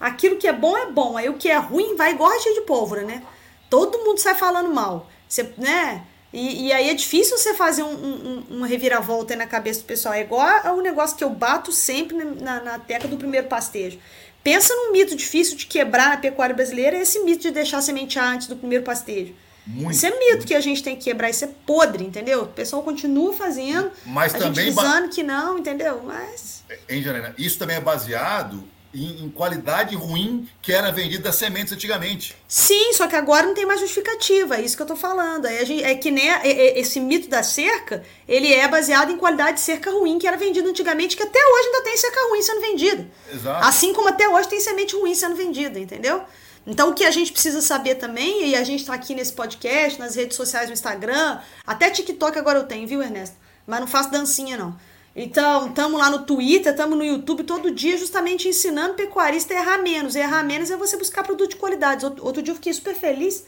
[0.00, 2.60] Aquilo que é bom é bom, aí o que é ruim vai igual cheio de
[2.62, 3.22] pólvora, né?
[3.68, 6.04] Todo mundo sai falando mal, você, né?
[6.32, 10.14] E, e aí é difícil você fazer um, um, uma reviravolta na cabeça do pessoal.
[10.14, 13.98] É igual o negócio que eu bato sempre na, na teca do primeiro pastejo.
[14.44, 18.32] Pensa num mito difícil de quebrar na pecuária brasileira, é esse mito de deixar sementear
[18.32, 19.34] antes do primeiro pastejo.
[19.70, 22.44] Muito, isso é mito que a gente tem que quebrar, isso é podre, entendeu?
[22.44, 26.00] O pessoal continua fazendo, mas a também gente dizendo que não, entendeu?
[26.02, 26.64] Mas.
[26.88, 28.64] Hein, Janena, isso também é baseado
[28.94, 32.34] em, em, qualidade ruim que era vendida das sementes antigamente.
[32.48, 35.46] Sim, só que agora não tem mais justificativa, é isso que eu tô falando.
[35.46, 39.58] É, é que nem é, é, esse mito da cerca, ele é baseado em qualidade
[39.58, 42.60] de cerca ruim que era vendida antigamente, que até hoje ainda tem cerca ruim sendo
[42.62, 43.06] vendida.
[43.30, 43.66] Exato.
[43.66, 46.24] Assim como até hoje tem semente ruim sendo vendida, entendeu?
[46.70, 49.98] Então, o que a gente precisa saber também, e a gente está aqui nesse podcast,
[49.98, 53.36] nas redes sociais, no Instagram, até TikTok agora eu tenho, viu, Ernesto?
[53.66, 54.76] Mas não faço dancinha, não.
[55.16, 59.78] Então, estamos lá no Twitter, estamos no YouTube todo dia, justamente ensinando pecuarista a errar
[59.78, 60.14] menos.
[60.14, 62.04] Errar menos é você buscar produto de qualidade.
[62.04, 63.46] Outro dia eu fiquei super feliz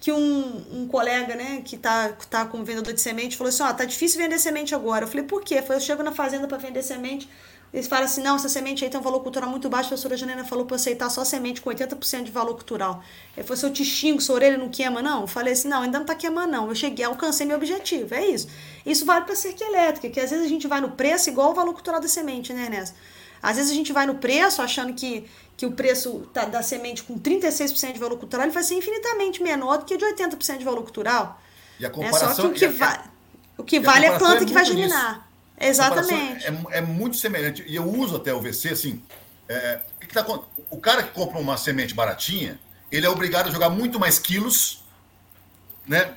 [0.00, 3.68] que um, um colega, né, que tá, tá como vendedor de semente, falou assim: Ó,
[3.68, 5.04] oh, tá difícil vender semente agora.
[5.04, 5.62] Eu falei: Por quê?
[5.68, 7.28] Eu chego na fazenda para vender semente.
[7.72, 9.86] Eles falam assim: não, essa semente aí tem um valor cultural muito baixo.
[9.86, 13.02] A professora Janena falou para aceitar só semente com 80% de valor cultural.
[13.36, 15.22] Ele falou assim: eu te xingo, sua orelha não queima, não?
[15.22, 16.68] Eu falei assim: não, ainda não tá queimando, não.
[16.68, 18.14] Eu cheguei, alcancei meu objetivo.
[18.14, 18.48] É isso.
[18.84, 21.54] Isso vale para cerca elétrica, que às vezes a gente vai no preço igual o
[21.54, 22.96] valor cultural da semente, né, Ernesto?
[23.42, 27.02] Às vezes a gente vai no preço achando que, que o preço tá, da semente
[27.02, 30.64] com 36% de valor cultural ele vai ser infinitamente menor do que de 80% de
[30.64, 31.40] valor cultural.
[31.78, 32.30] E a comparação...
[32.30, 33.04] É só que o que, va
[33.58, 35.25] o que vale é a planta é que vai germinar.
[35.60, 36.46] Exatamente.
[36.46, 37.64] É, é, muito semelhante.
[37.66, 39.02] E eu uso até o VC, assim.
[39.48, 40.26] É, que que tá,
[40.70, 42.58] o cara que compra uma semente baratinha,
[42.90, 44.84] ele é obrigado a jogar muito mais quilos,
[45.86, 46.14] né?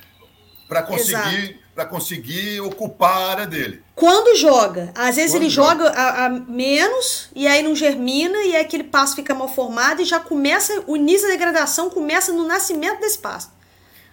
[0.68, 3.82] Para conseguir, para conseguir ocupar a área dele.
[3.94, 8.38] Quando joga, às vezes Quando ele joga, joga a, a, menos e aí não germina
[8.44, 12.32] e aí aquele pasto fica mal formado e já começa, o início da degradação começa
[12.32, 13.52] no nascimento desse pasto.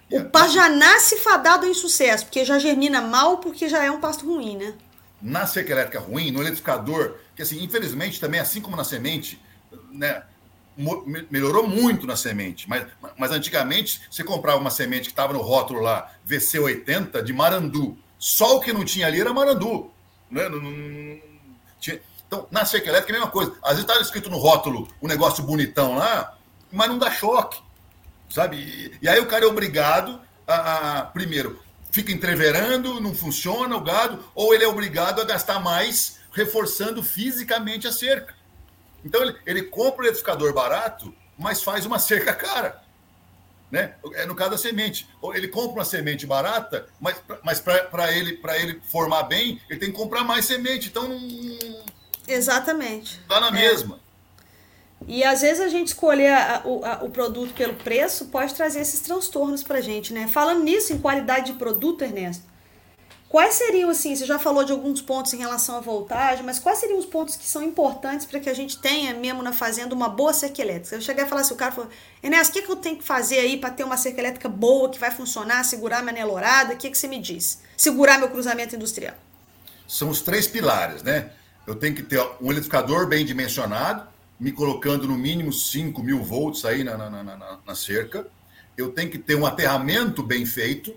[0.10, 4.00] O pasto já nasce fadado em sucesso, porque já germina mal, porque já é um
[4.00, 4.74] pasto ruim, né?
[5.22, 9.42] Na cerca elétrica ruim, no eletrificador, que assim, infelizmente também, assim como na semente,
[9.92, 10.24] né,
[11.32, 12.86] melhorou muito na semente, mas,
[13.18, 17.98] mas antigamente você comprava uma semente que estava no rótulo lá, VC80 de Marandu.
[18.20, 19.92] Só o que não tinha ali era Marandu.
[20.30, 20.48] Né?
[20.48, 21.20] Não, não,
[21.80, 22.00] tinha...
[22.28, 23.54] Então, na cerca elétrica é a mesma coisa.
[23.64, 26.38] Às vezes estava escrito no rótulo um negócio bonitão lá,
[26.72, 27.60] mas não dá choque.
[28.30, 28.58] Sabe?
[28.58, 31.60] E, e aí o cara é obrigado a, a primeiro,
[31.98, 37.88] fica entreverando, não funciona o gado, ou ele é obrigado a gastar mais reforçando fisicamente
[37.88, 38.36] a cerca.
[39.04, 42.84] Então ele, ele compra o eletrificador barato, mas faz uma cerca cara.
[43.72, 43.96] Né?
[44.14, 45.10] É no caso da semente.
[45.34, 49.98] Ele compra uma semente barata, mas, mas para ele, ele formar bem, ele tem que
[49.98, 50.90] comprar mais semente.
[50.90, 51.84] Então não.
[52.28, 53.20] Exatamente.
[53.22, 53.52] Está na é.
[53.52, 54.00] mesma.
[55.06, 59.00] E às vezes a gente escolher a, a, o produto pelo preço pode trazer esses
[59.02, 60.28] transtornos pra gente, né?
[60.28, 62.44] Falando nisso, em qualidade de produto, Ernesto,
[63.30, 66.80] quais seriam, assim, você já falou de alguns pontos em relação à voltagem, mas quais
[66.80, 70.10] seriam os pontos que são importantes para que a gente tenha mesmo na fazenda uma
[70.10, 70.96] boa cerca elétrica?
[70.96, 71.90] Eu cheguei a falar assim, o cara falou,
[72.24, 74.90] Ernesto, o que, que eu tenho que fazer aí para ter uma cerca elétrica boa,
[74.90, 76.74] que vai funcionar, segurar minha anelorada?
[76.74, 77.62] O que, que você me diz?
[77.78, 79.16] Segurar meu cruzamento industrial.
[79.88, 81.30] São os três pilares, né?
[81.66, 84.08] Eu tenho que ter um eletrificador bem dimensionado,
[84.40, 88.28] me colocando no mínimo 5 mil volts aí na, na, na, na, cerca.
[88.78, 90.96] Eu tenho que ter um aterramento bem feito,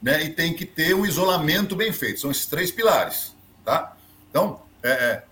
[0.00, 0.24] né?
[0.24, 2.20] E tem que ter um isolamento bem feito.
[2.20, 3.96] São esses três pilares, tá?
[4.30, 5.24] Então, é, é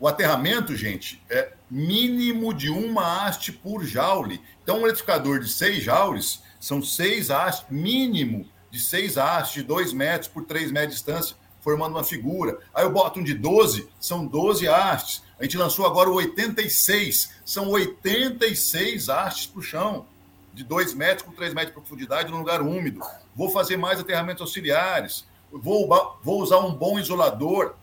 [0.00, 4.40] o aterramento, gente, é mínimo de uma haste por joule.
[4.62, 9.92] Então, um eletrificador de 6 joules são 6 hastes, mínimo de 6 hastes, de 2
[9.92, 12.58] metros por 3 metros de distância, formando uma figura.
[12.74, 15.22] Aí eu boto um de 12, são 12 hastes.
[15.40, 17.32] A gente lançou agora o 86.
[17.46, 20.04] São 86 hastes para o chão,
[20.52, 23.00] de 2 metros com 3 metros de profundidade, num lugar úmido.
[23.34, 25.24] Vou fazer mais aterramentos auxiliares.
[25.50, 25.88] Vou,
[26.22, 27.74] vou usar um bom isolador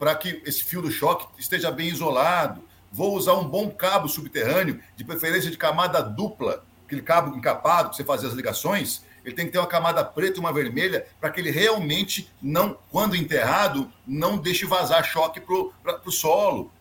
[0.00, 2.60] para que esse fio do choque esteja bem isolado.
[2.90, 7.96] Vou usar um bom cabo subterrâneo, de preferência de camada dupla, aquele cabo encapado que
[7.96, 9.04] você faz as ligações.
[9.24, 12.76] Ele tem que ter uma camada preta e uma vermelha para que ele realmente não,
[12.90, 16.72] quando enterrado, não deixe vazar choque para o solo.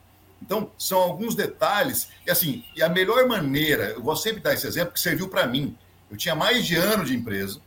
[0.49, 2.09] Então, são alguns detalhes.
[2.25, 5.45] E assim, e a melhor maneira, eu vou sempre dar esse exemplo que serviu para
[5.45, 5.77] mim.
[6.09, 7.61] Eu tinha mais de ano de empresa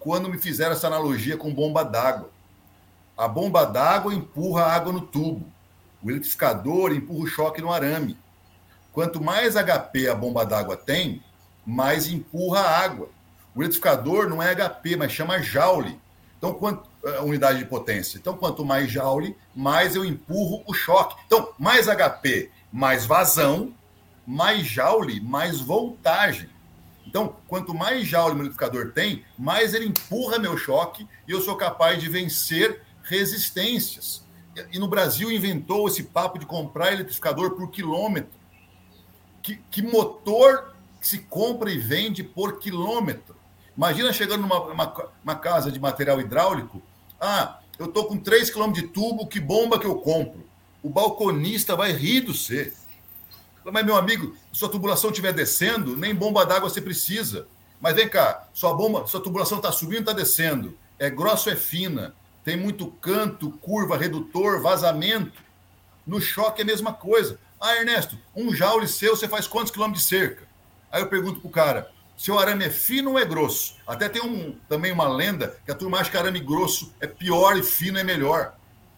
[0.00, 2.30] quando me fizeram essa analogia com bomba d'água.
[3.14, 5.52] A bomba d'água empurra a água no tubo.
[6.02, 8.16] O eletrificador empurra o choque no arame.
[8.90, 11.22] Quanto mais HP a bomba d'água tem,
[11.66, 13.10] mais empurra a água.
[13.54, 16.00] O eletrificador não é HP, mas chama joule.
[16.38, 16.87] Então, quanto,
[17.22, 18.18] unidade de potência.
[18.18, 21.16] Então, quanto mais joule, mais eu empurro o choque.
[21.26, 23.74] Então, mais HP, mais vazão,
[24.26, 26.48] mais joule, mais voltagem.
[27.06, 31.56] Então, quanto mais joule o modificador tem, mais ele empurra meu choque e eu sou
[31.56, 34.22] capaz de vencer resistências.
[34.72, 38.38] E no Brasil inventou esse papo de comprar eletrificador por quilômetro.
[39.40, 43.36] Que, que motor se compra e vende por quilômetro?
[43.74, 46.82] Imagina chegando numa uma, uma casa de material hidráulico
[47.20, 50.46] ah, eu estou com 3 km de tubo, que bomba que eu compro?
[50.82, 52.72] O balconista vai rir do você.
[53.64, 57.46] Mas, meu amigo, se sua tubulação estiver descendo, nem bomba d'água você precisa.
[57.80, 60.76] Mas vem cá, sua bomba, sua tubulação está subindo, está descendo.
[60.98, 62.14] É grosso, é fina.
[62.44, 65.42] Tem muito canto, curva, redutor, vazamento.
[66.06, 67.38] No choque é a mesma coisa.
[67.60, 70.48] Ah, Ernesto, um joule seu, você faz quantos quilômetros de cerca?
[70.90, 73.76] Aí eu pergunto pro cara, se o arame é fino ou é grosso.
[73.86, 77.56] Até tem um, também uma lenda que a turma acha que arame grosso é pior
[77.56, 78.56] e fino é melhor.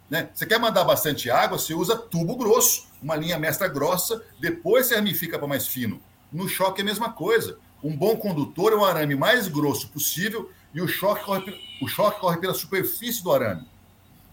[0.09, 0.31] Né?
[0.33, 4.95] Você quer mandar bastante água, você usa tubo grosso, uma linha mestra grossa, depois você
[4.95, 6.01] ramifica para mais fino.
[6.33, 7.59] No choque é a mesma coisa.
[7.85, 12.21] Um bom condutor é o arame mais grosso possível e o choque corre, o choque
[12.21, 13.69] corre pela superfície do arame.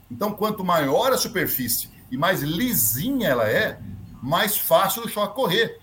[0.09, 3.81] Então, quanto maior a superfície e mais lisinha ela é,
[4.23, 5.77] mais fácil o choque correr.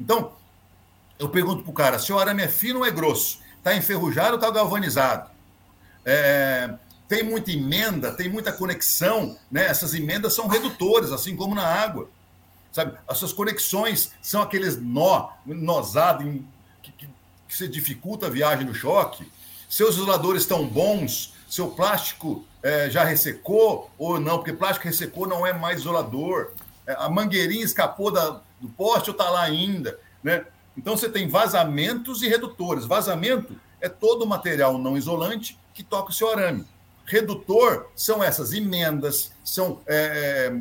[0.00, 0.32] Então,
[1.18, 3.40] eu pergunto para o cara: se o arame é fino ou é grosso?
[3.58, 5.30] Está enferrujado ou está galvanizado?
[6.04, 6.74] É,
[7.08, 9.66] tem muita emenda, tem muita conexão, né?
[9.66, 12.08] Essas emendas são redutores, assim como na água.
[12.70, 12.96] Sabe?
[13.08, 16.22] As suas conexões são aqueles nó, nosado
[16.82, 17.08] que, que,
[17.48, 19.30] que se dificulta a viagem do choque.
[19.68, 25.46] Seus isoladores estão bons, seu plástico é, já ressecou ou não, porque plástico ressecou não
[25.46, 26.52] é mais isolador.
[26.86, 29.98] É, a mangueirinha escapou da, do poste ou está lá ainda.
[30.22, 30.44] Né?
[30.78, 32.84] Então você tem vazamentos e redutores.
[32.84, 36.64] Vazamento é todo o material não isolante que toca o seu arame.
[37.04, 40.60] Redutor são essas emendas, são é, é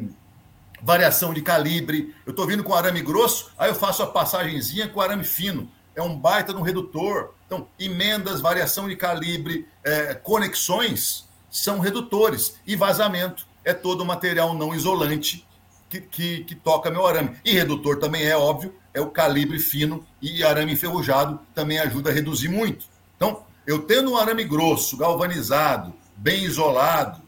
[0.82, 2.16] variação de calibre.
[2.26, 5.70] Eu estou vindo com arame grosso, aí eu faço a passagenzinha com arame fino.
[5.96, 7.34] É um baita de um redutor.
[7.46, 12.56] Então, emendas, variação de calibre, é, conexões são redutores.
[12.66, 15.48] E vazamento é todo o material não isolante
[15.90, 17.38] que, que, que, toca meu arame.
[17.44, 22.14] E redutor também é óbvio, é o calibre fino e arame enferrujado também ajuda a
[22.14, 22.88] reduzir muito.
[23.16, 27.22] Então, eu tendo um arame grosso, galvanizado, bem isolado,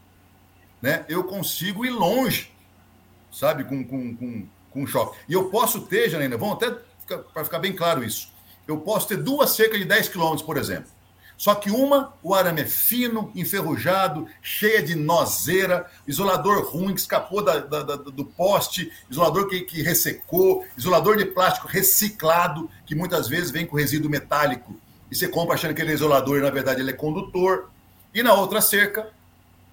[0.82, 2.50] né, eu consigo ir longe,
[3.30, 5.16] sabe, com, com, com, com choque.
[5.28, 6.76] E eu posso ter, Janaína, vamos até
[7.32, 8.32] para ficar bem claro isso,
[8.66, 10.90] eu posso ter duas cerca de 10 quilômetros, por exemplo.
[11.40, 17.42] Só que uma, o arame é fino, enferrujado, cheia de nozeira, isolador ruim que escapou
[17.42, 23.26] da, da, da, do poste, isolador que, que ressecou, isolador de plástico reciclado, que muitas
[23.26, 24.78] vezes vem com resíduo metálico
[25.10, 27.70] e você compra achando que ele é isolador e na verdade ele é condutor.
[28.12, 29.08] E na outra cerca,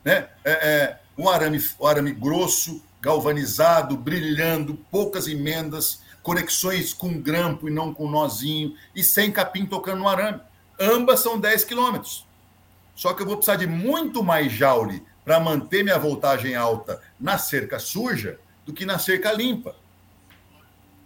[0.06, 7.68] né, é, é um arame, um arame grosso, galvanizado, brilhando, poucas emendas, conexões com grampo
[7.68, 10.40] e não com nozinho, e sem capim tocando no arame.
[10.80, 12.26] Ambas são 10 quilômetros.
[12.96, 17.38] Só que eu vou precisar de muito mais jaule para manter minha voltagem alta na
[17.38, 19.76] cerca suja do que na cerca limpa.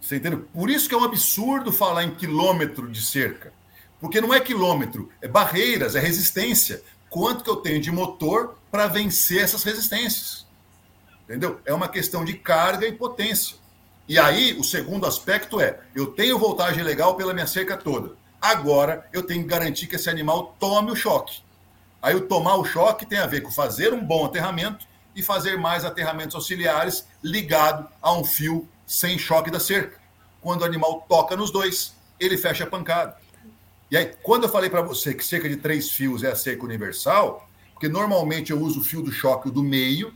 [0.00, 0.46] Você entendeu?
[0.52, 3.52] Por isso que é um absurdo falar em quilômetro de cerca.
[4.00, 6.82] Porque não é quilômetro, é barreiras, é resistência.
[7.08, 10.44] Quanto que eu tenho de motor para vencer essas resistências?
[11.24, 11.60] Entendeu?
[11.64, 13.56] É uma questão de carga e potência.
[14.08, 18.16] E aí, o segundo aspecto é: eu tenho voltagem legal pela minha cerca toda.
[18.42, 21.42] Agora eu tenho que garantir que esse animal tome o choque.
[22.02, 24.84] Aí o tomar o choque tem a ver com fazer um bom aterramento
[25.14, 30.00] e fazer mais aterramentos auxiliares ligado a um fio sem choque da cerca.
[30.40, 33.16] Quando o animal toca nos dois, ele fecha a pancada.
[33.88, 36.64] E aí, quando eu falei para você que cerca de três fios é a cerca
[36.64, 40.12] universal, porque normalmente eu uso o fio do choque do meio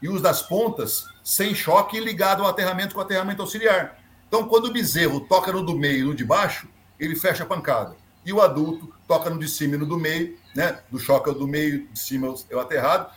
[0.00, 4.02] e os das pontas sem choque ligado ao aterramento com aterramento auxiliar.
[4.26, 6.71] Então, quando o bezerro toca no do meio e no de baixo,
[7.04, 7.96] ele fecha a pancada.
[8.24, 10.78] E o adulto toca no de cima e no do meio, né?
[10.88, 13.12] Do choque ao do meio, de cima é o aterrado.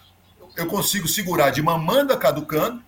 [0.55, 2.81] Eu consigo segurar de mamanda caducando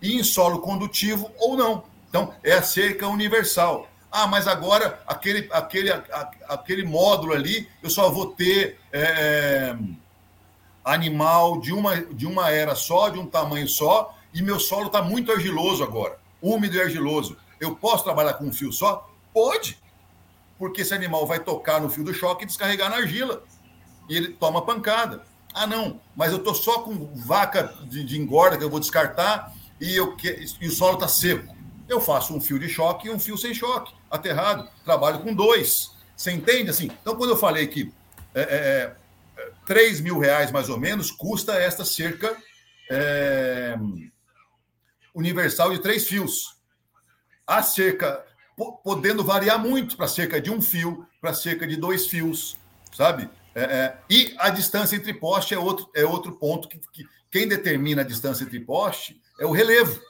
[0.00, 1.84] e em solo condutivo ou não.
[2.08, 3.88] Então, é a cerca universal.
[4.10, 5.90] Ah, mas agora aquele, aquele,
[6.48, 9.74] aquele módulo ali, eu só vou ter é,
[10.84, 15.02] animal de uma, de uma era só, de um tamanho só, e meu solo está
[15.02, 17.36] muito argiloso agora, úmido e argiloso.
[17.58, 19.08] Eu posso trabalhar com um fio só?
[19.32, 19.82] Pode
[20.62, 23.42] porque esse animal vai tocar no fio do choque e descarregar na argila.
[24.08, 25.24] E ele toma pancada.
[25.52, 29.52] Ah, não, mas eu estou só com vaca de, de, engorda que eu vou descartar
[29.80, 30.16] e, eu,
[30.60, 31.52] e o solo está seco.
[31.88, 34.68] Eu faço um fio de choque e um fio sem choque, aterrado.
[34.84, 35.96] Trabalho com dois.
[36.16, 36.70] Você entende?
[36.70, 36.92] assim?
[37.00, 37.92] Então, quando eu falei que
[38.32, 38.96] é, é,
[39.66, 42.36] 3 é, mil reais mais ou menos custa esta cerca
[42.88, 43.76] é,
[45.12, 46.56] universal de três fios.
[47.44, 48.24] A cerca
[48.84, 52.56] podendo variar muito para cerca de um fio, para cerca de dois fios,
[52.92, 53.28] sabe?
[53.54, 57.46] É, é, e a distância entre poste é outro, é outro ponto que, que, quem
[57.46, 60.00] determina a distância entre poste é o relevo.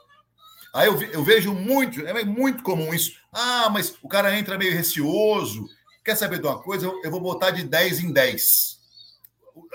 [0.75, 3.17] Aí eu, eu vejo muito, é muito comum isso.
[3.33, 5.69] Ah, mas o cara entra meio receoso.
[6.05, 6.87] Quer saber de uma coisa?
[6.87, 8.81] Eu, eu vou botar de 10 em 10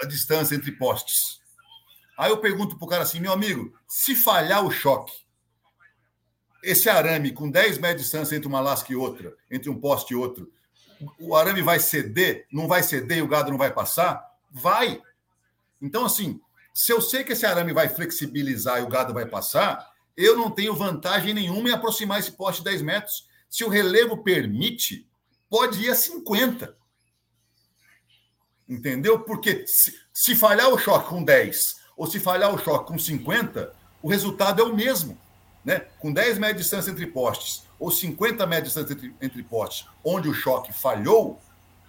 [0.02, 1.40] a distância entre postes.
[2.18, 5.14] Aí eu pergunto para o cara assim, meu amigo, se falhar o choque,
[6.64, 10.14] esse arame com 10 metros de distância entre uma lasca e outra, entre um poste
[10.14, 10.52] e outro,
[11.20, 12.46] o arame vai ceder?
[12.52, 14.26] Não vai ceder e o gado não vai passar?
[14.52, 15.02] Vai.
[15.82, 16.40] Então, assim,
[16.74, 20.50] se eu sei que esse arame vai flexibilizar e o gado vai passar, eu não
[20.50, 23.28] tenho vantagem nenhuma em aproximar esse poste 10 metros.
[23.50, 25.08] Se o relevo permite,
[25.50, 26.76] pode ir a 50.
[28.68, 29.20] Entendeu?
[29.20, 33.74] Porque se, se falhar o choque com 10, ou se falhar o choque com 50,
[34.02, 35.20] o resultado é o mesmo.
[35.68, 35.82] Né?
[36.00, 39.86] Com 10 metros de distância entre postes ou 50 metros de distância entre, entre postes,
[40.02, 41.42] onde o choque falhou,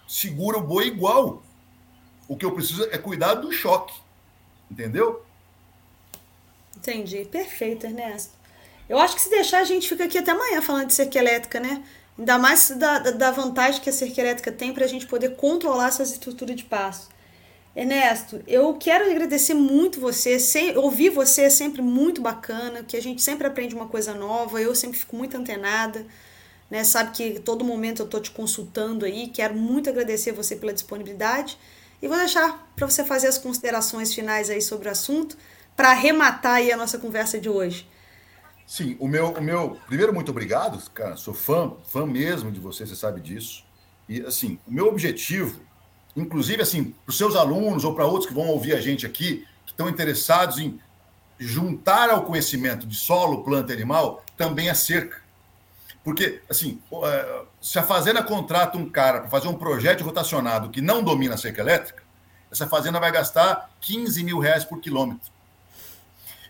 [0.05, 1.41] segura o boi igual.
[2.27, 3.97] O que eu preciso é cuidar do choque.
[4.69, 5.23] Entendeu?
[6.75, 7.23] Entendi.
[7.23, 8.33] Perfeito, Ernesto.
[8.89, 11.61] Eu acho que se deixar, a gente fica aqui até amanhã falando de cerca elétrica,
[11.61, 11.81] né?
[12.17, 15.87] Ainda mais da, da vantagem que a cerca elétrica tem para a gente poder controlar
[15.87, 17.07] essas estruturas de passo.
[17.79, 23.01] Ernesto, eu quero agradecer muito você, sem, ouvir você é sempre muito bacana, que a
[23.01, 26.05] gente sempre aprende uma coisa nova, eu sempre fico muito antenada,
[26.69, 26.83] né?
[26.83, 31.57] Sabe que todo momento eu estou te consultando aí, quero muito agradecer você pela disponibilidade
[32.01, 35.37] e vou deixar para você fazer as considerações finais aí sobre o assunto,
[35.73, 37.87] para arrematar aí a nossa conversa de hoje.
[38.67, 39.79] Sim, o meu, o meu.
[39.87, 41.15] Primeiro, muito obrigado, cara.
[41.15, 43.63] Sou fã, fã mesmo de você, você sabe disso.
[44.09, 45.61] E, assim, o meu objetivo,
[46.15, 49.45] inclusive, assim, para os seus alunos ou para outros que vão ouvir a gente aqui,
[49.65, 50.79] que estão interessados em
[51.39, 55.21] juntar ao conhecimento de solo, planta e animal, também a cerca.
[56.03, 60.81] Porque, assim, é, se a fazenda contrata um cara para fazer um projeto rotacionado que
[60.81, 62.03] não domina a cerca elétrica,
[62.51, 65.31] essa fazenda vai gastar 15 mil reais por quilômetro.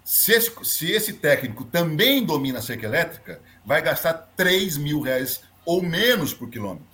[0.03, 5.41] Se esse, se esse técnico também domina a cerca elétrica, vai gastar 3 mil reais
[5.65, 6.88] ou menos por quilômetro.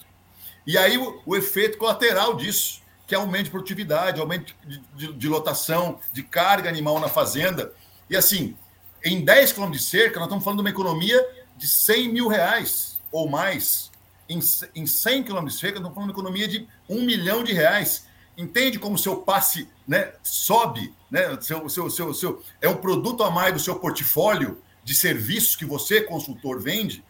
[0.65, 5.13] E aí o, o efeito colateral disso, que é aumento de produtividade, aumento de, de,
[5.13, 7.73] de, lotação, de carga animal na fazenda.
[8.09, 8.55] E assim,
[9.03, 11.23] em 10 quilômetros de cerca, nós estamos falando de uma economia
[11.55, 13.91] de 100 mil reais ou mais.
[14.27, 14.39] Em,
[14.73, 17.53] em 100 quilômetros de cerca, nós estamos falando de uma economia de 1 milhão de
[17.53, 18.07] reais.
[18.35, 23.29] Entende como seu passe né, sobe, né, seu, seu, seu, seu, é um produto a
[23.29, 27.03] mais do seu portfólio de serviços que você, consultor, vende,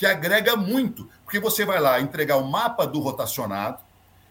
[0.00, 3.80] que agrega muito, porque você vai lá entregar o mapa do rotacionado,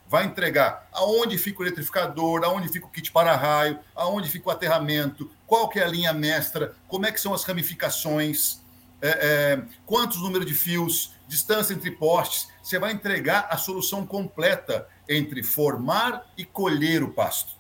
[0.08, 5.30] vai entregar aonde fica o eletrificador, aonde fica o kit para-raio, aonde fica o aterramento,
[5.46, 8.62] qual que é a linha mestra, como é que são as ramificações,
[9.00, 12.48] é, é, quantos números de fios, distância entre postes.
[12.64, 17.54] Você vai entregar a solução completa entre formar e colher o pasto.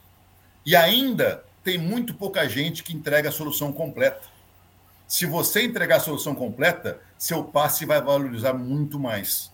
[0.65, 4.27] E ainda tem muito pouca gente que entrega a solução completa.
[5.07, 9.51] Se você entregar a solução completa, seu passe vai valorizar muito mais.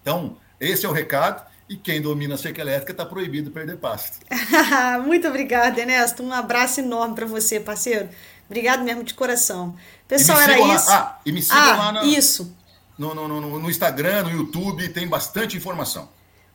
[0.00, 1.52] Então, esse é o recado.
[1.68, 4.18] E quem domina a cerca elétrica está proibido perder pasto.
[5.06, 6.22] muito obrigada, Ernesto.
[6.22, 8.08] Um abraço enorme para você, parceiro.
[8.46, 9.74] Obrigado mesmo de coração.
[10.06, 10.90] Pessoal, era lá, isso.
[10.90, 12.54] Ah, e me sigam ah, lá no, isso.
[12.98, 16.08] No, no, no, no Instagram, no YouTube, tem bastante informação.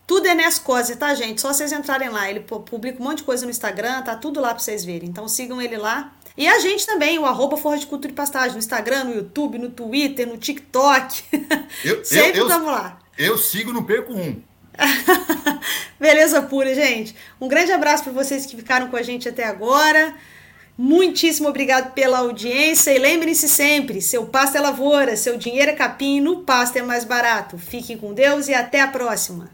[0.05, 1.41] Tudo é Nescose, tá, gente?
[1.41, 2.29] Só vocês entrarem lá.
[2.29, 5.09] Ele publica um monte de coisa no Instagram, tá tudo lá pra vocês verem.
[5.09, 6.11] Então sigam ele lá.
[6.39, 9.59] E a gente também, o arroba Forra de Cultura e Pastagem, no Instagram, no YouTube,
[9.59, 11.21] no Twitter, no TikTok.
[11.83, 12.97] Eu, Sempre estamos lá.
[13.17, 14.41] Eu sigo, não perco um.
[15.99, 17.13] Beleza pura, gente.
[17.41, 20.15] Um grande abraço para vocês que ficaram com a gente até agora.
[20.77, 26.21] Muitíssimo obrigado pela audiência e lembrem-se sempre: seu pasto é lavoura, seu dinheiro é capim,
[26.21, 27.57] no pasto é mais barato.
[27.57, 29.51] Fiquem com Deus e até a próxima.